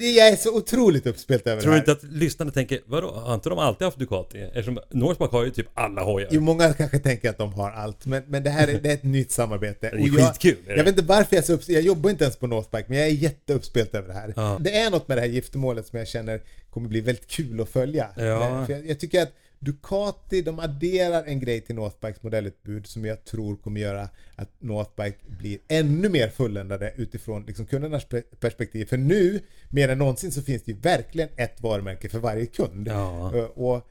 Jag 0.00 0.28
är 0.28 0.36
så 0.36 0.56
otroligt 0.56 1.06
uppspelt 1.06 1.46
över 1.46 1.62
Tror 1.62 1.72
det 1.72 1.78
du 1.78 1.86
här. 1.86 1.92
inte 1.92 2.06
att 2.06 2.12
lyssnarna 2.12 2.50
tänker, 2.50 2.80
vadå, 2.86 3.10
har 3.10 3.34
inte 3.34 3.48
de 3.48 3.58
alltid 3.58 3.84
haft 3.84 3.98
Ducati? 3.98 4.38
Eftersom 4.38 4.78
Northmark 4.90 5.30
har 5.30 5.44
ju 5.44 5.50
typ 5.50 5.66
alla 5.74 6.02
hojar. 6.02 6.28
Jo, 6.32 6.40
många 6.40 6.72
kanske 6.72 6.98
tänker 6.98 7.30
att 7.30 7.38
de 7.38 7.52
har 7.52 7.70
allt, 7.70 8.06
men, 8.06 8.22
men 8.26 8.42
det 8.42 8.50
här 8.50 8.68
är, 8.68 8.80
det 8.80 8.88
är 8.90 8.94
ett 8.94 9.02
nytt 9.02 9.30
samarbete. 9.30 9.90
Det 9.90 9.96
är 9.96 10.18
jag, 10.18 10.28
skitkul, 10.28 10.56
är 10.66 10.70
det? 10.70 10.76
Jag 10.76 10.84
vet 10.84 10.98
inte 10.98 11.08
varför 11.08 11.36
jag 11.36 11.42
är 11.42 11.46
så 11.46 11.52
uppspelt, 11.52 11.74
jag 11.76 11.84
jobbar 11.84 12.10
inte 12.10 12.24
ens 12.24 12.36
på 12.36 12.46
Northbike, 12.46 12.84
men 12.88 12.98
jag 12.98 13.06
är 13.06 13.12
jätteuppspelt 13.12 13.94
över 13.94 14.08
det 14.08 14.14
här. 14.14 14.32
Ja. 14.36 14.58
Det 14.60 14.76
är 14.76 14.90
något 14.90 15.08
med 15.08 15.16
det 15.16 15.20
här 15.20 15.28
giftermålet 15.28 15.86
som 15.86 15.98
jag 15.98 16.08
känner 16.08 16.40
kommer 16.70 16.88
bli 16.88 17.00
väldigt 17.00 17.26
kul 17.26 17.60
att 17.60 17.68
följa. 17.68 18.08
Ja. 18.16 18.64
För 18.66 18.72
jag, 18.72 18.86
jag 18.86 19.00
tycker 19.00 19.22
att 19.22 19.32
Ducati, 19.60 20.42
de 20.42 20.58
adderar 20.60 21.24
en 21.24 21.40
grej 21.40 21.60
till 21.60 21.74
Northbikes 21.74 22.22
modellutbud 22.22 22.86
som 22.86 23.04
jag 23.04 23.24
tror 23.24 23.56
kommer 23.56 23.80
göra 23.80 24.08
att 24.36 24.50
Northbike 24.58 25.18
blir 25.38 25.58
ännu 25.68 26.08
mer 26.08 26.28
fulländade 26.28 26.92
utifrån 26.96 27.44
liksom 27.46 27.66
kundernas 27.66 28.06
pe- 28.06 28.22
perspektiv. 28.40 28.84
För 28.86 28.96
nu, 28.96 29.40
mer 29.70 29.88
än 29.88 29.98
någonsin, 29.98 30.32
så 30.32 30.42
finns 30.42 30.62
det 30.62 30.72
ju 30.72 30.78
verkligen 30.78 31.28
ett 31.36 31.60
varumärke 31.62 32.08
för 32.08 32.18
varje 32.18 32.46
kund. 32.46 32.88
Ja. 32.88 33.36
Eh, 33.36 33.44
Och 33.44 33.86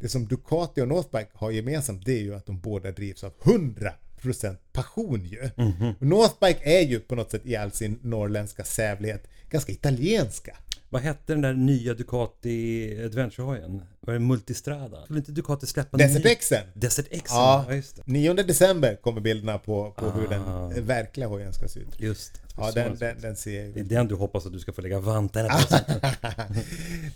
det 0.00 0.08
som 0.08 0.26
Ducati 0.28 0.80
och 0.80 0.88
Northbike 0.88 1.28
har 1.34 1.50
gemensamt 1.50 2.04
det 2.04 2.12
är 2.12 2.22
ju 2.22 2.34
att 2.34 2.46
de 2.46 2.60
båda 2.60 2.90
drivs 2.92 3.24
av 3.24 3.32
100% 3.42 4.56
passion 4.72 5.24
ju. 5.24 5.50
Mhm. 5.56 5.94
Och 6.00 6.06
Northbike 6.06 6.60
är 6.78 6.80
ju 6.80 7.00
på 7.00 7.14
något 7.14 7.30
sätt 7.30 7.46
i 7.46 7.56
all 7.56 7.72
sin 7.72 7.98
norrländska 8.02 8.64
sävlighet 8.64 9.28
ganska 9.50 9.72
italienska. 9.72 10.56
Vad 10.92 11.02
hette 11.02 11.32
den 11.32 11.40
där 11.40 11.52
nya 11.54 11.94
Ducati 11.94 12.98
Adventure-hojen? 13.04 13.82
Var 14.00 14.12
det 14.14 14.20
Multistrada? 14.20 15.02
Skulle 15.04 15.18
inte 15.18 15.32
Ducati 15.32 15.66
släppa 15.66 15.96
en 16.02 16.08
Desert 16.08 16.24
ny? 16.24 16.34
Xen. 16.34 16.62
Desert 16.74 17.06
X, 17.10 17.30
Ja, 17.34 17.64
ja 17.68 17.74
just 17.74 17.96
det. 17.96 18.02
9 18.06 18.32
december 18.34 18.96
kommer 18.96 19.20
bilderna 19.20 19.58
på, 19.58 19.90
på 19.90 20.10
hur 20.10 20.26
Ah. 20.32 20.68
den 20.74 20.86
verkliga 20.86 21.26
hojen 21.28 21.52
ska 21.52 21.68
se 21.68 21.80
ut. 21.80 22.00
Just 22.00 22.34
det. 22.34 22.40
Ja, 22.56 22.70
den, 22.72 22.88
den 22.88 22.96
ser 22.96 23.06
den, 23.06 23.20
den 23.22 23.36
ser 23.36 23.68
Det 23.74 23.80
är 23.80 23.84
den 23.84 24.08
du 24.08 24.14
hoppas 24.14 24.46
att 24.46 24.52
du 24.52 24.58
ska 24.60 24.72
få 24.72 24.80
lägga 24.80 24.98
vantarna 25.00 25.48
på. 25.70 25.76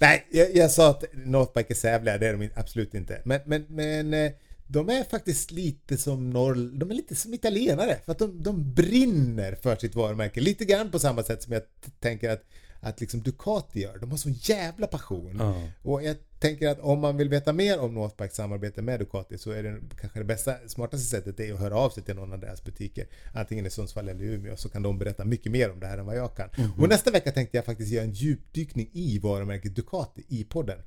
Nej, 0.01 0.27
jag, 0.31 0.57
jag 0.57 0.71
sa 0.71 0.91
att 0.91 1.05
Northbike 1.13 1.73
är 1.73 1.75
sävliga, 1.75 2.19
det 2.19 2.27
är 2.29 2.33
de 2.37 2.51
absolut 2.55 2.95
inte. 2.95 3.21
Men, 3.25 3.41
men, 3.47 3.65
men 3.69 4.15
eh, 4.15 4.33
de 4.67 4.89
är 4.89 5.05
faktiskt 5.05 5.51
lite 5.51 5.97
som 5.97 6.31
norr... 6.31 6.55
De 6.79 6.91
är 6.91 6.95
lite 6.95 7.15
som 7.15 7.35
italienare, 7.35 7.97
för 8.05 8.13
att 8.13 8.19
de, 8.19 8.43
de 8.43 8.75
brinner 8.75 9.55
för 9.55 9.77
sitt 9.77 9.95
varumärke. 9.95 10.41
Lite 10.41 10.65
grann 10.65 10.91
på 10.91 10.99
samma 10.99 11.23
sätt 11.23 11.43
som 11.43 11.53
jag 11.53 11.63
tänker 12.01 12.31
att, 12.31 12.43
att 12.85 13.01
liksom 13.01 13.23
Ducati 13.23 13.81
gör. 13.81 13.99
De 13.99 14.11
har 14.11 14.19
sån 14.19 14.33
jävla 14.33 14.87
passion. 14.87 15.37
Ja. 15.39 15.69
Och 15.83 16.03
jag 16.03 16.17
tänker 16.39 16.69
att 16.69 16.81
om 16.81 17.01
man 17.01 17.17
vill 17.17 17.29
veta 17.29 17.53
mer 17.53 17.81
om 17.81 17.95
Northbikes 17.95 18.37
samarbete 18.37 18.83
med 18.83 19.01
Ducati 19.01 19.39
så 19.39 19.51
är 19.51 19.63
det 19.63 19.81
kanske 20.01 20.19
det 20.19 20.25
bästa, 20.25 20.55
smartaste 20.67 21.07
sättet 21.07 21.41
är 21.41 21.53
att 21.53 21.61
höra 21.61 21.77
av 21.77 21.91
sig 21.91 22.03
till 22.03 22.15
någon 22.15 22.33
av 22.33 22.41
deras 22.41 22.65
butiker. 22.65 23.07
Antingen 23.35 23.67
i 23.67 23.71
Sundsvall 23.71 24.09
eller 24.09 24.25
Umeå 24.25 24.57
så 24.57 24.69
kan 24.69 24.83
de 24.83 24.99
berätta 24.99 25.25
mycket 25.25 25.53
mer 25.53 25.73
om 25.73 25.81
det 25.81 25.87
här 25.87 25.99
än 25.99 26.07
vad 26.07 26.17
jag 26.17 26.37
kan. 26.37 26.49
Och 26.79 26.89
nästa 26.89 27.11
vecka 27.11 27.33
tänkte 27.33 27.59
jag 27.59 27.65
faktiskt 27.65 27.93
göra 27.93 28.05
en 28.05 28.13
djupdykning 28.13 28.91
i 28.93 29.19
varumärket 29.19 29.77
Ducati 29.77 30.25
i 30.29 30.45
podden. 30.45 30.79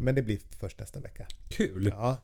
Men 0.00 0.14
det 0.14 0.22
blir 0.22 0.38
först 0.60 0.78
nästa 0.78 1.00
vecka. 1.00 1.26
Kul! 1.48 1.92
Ja. 1.96 2.16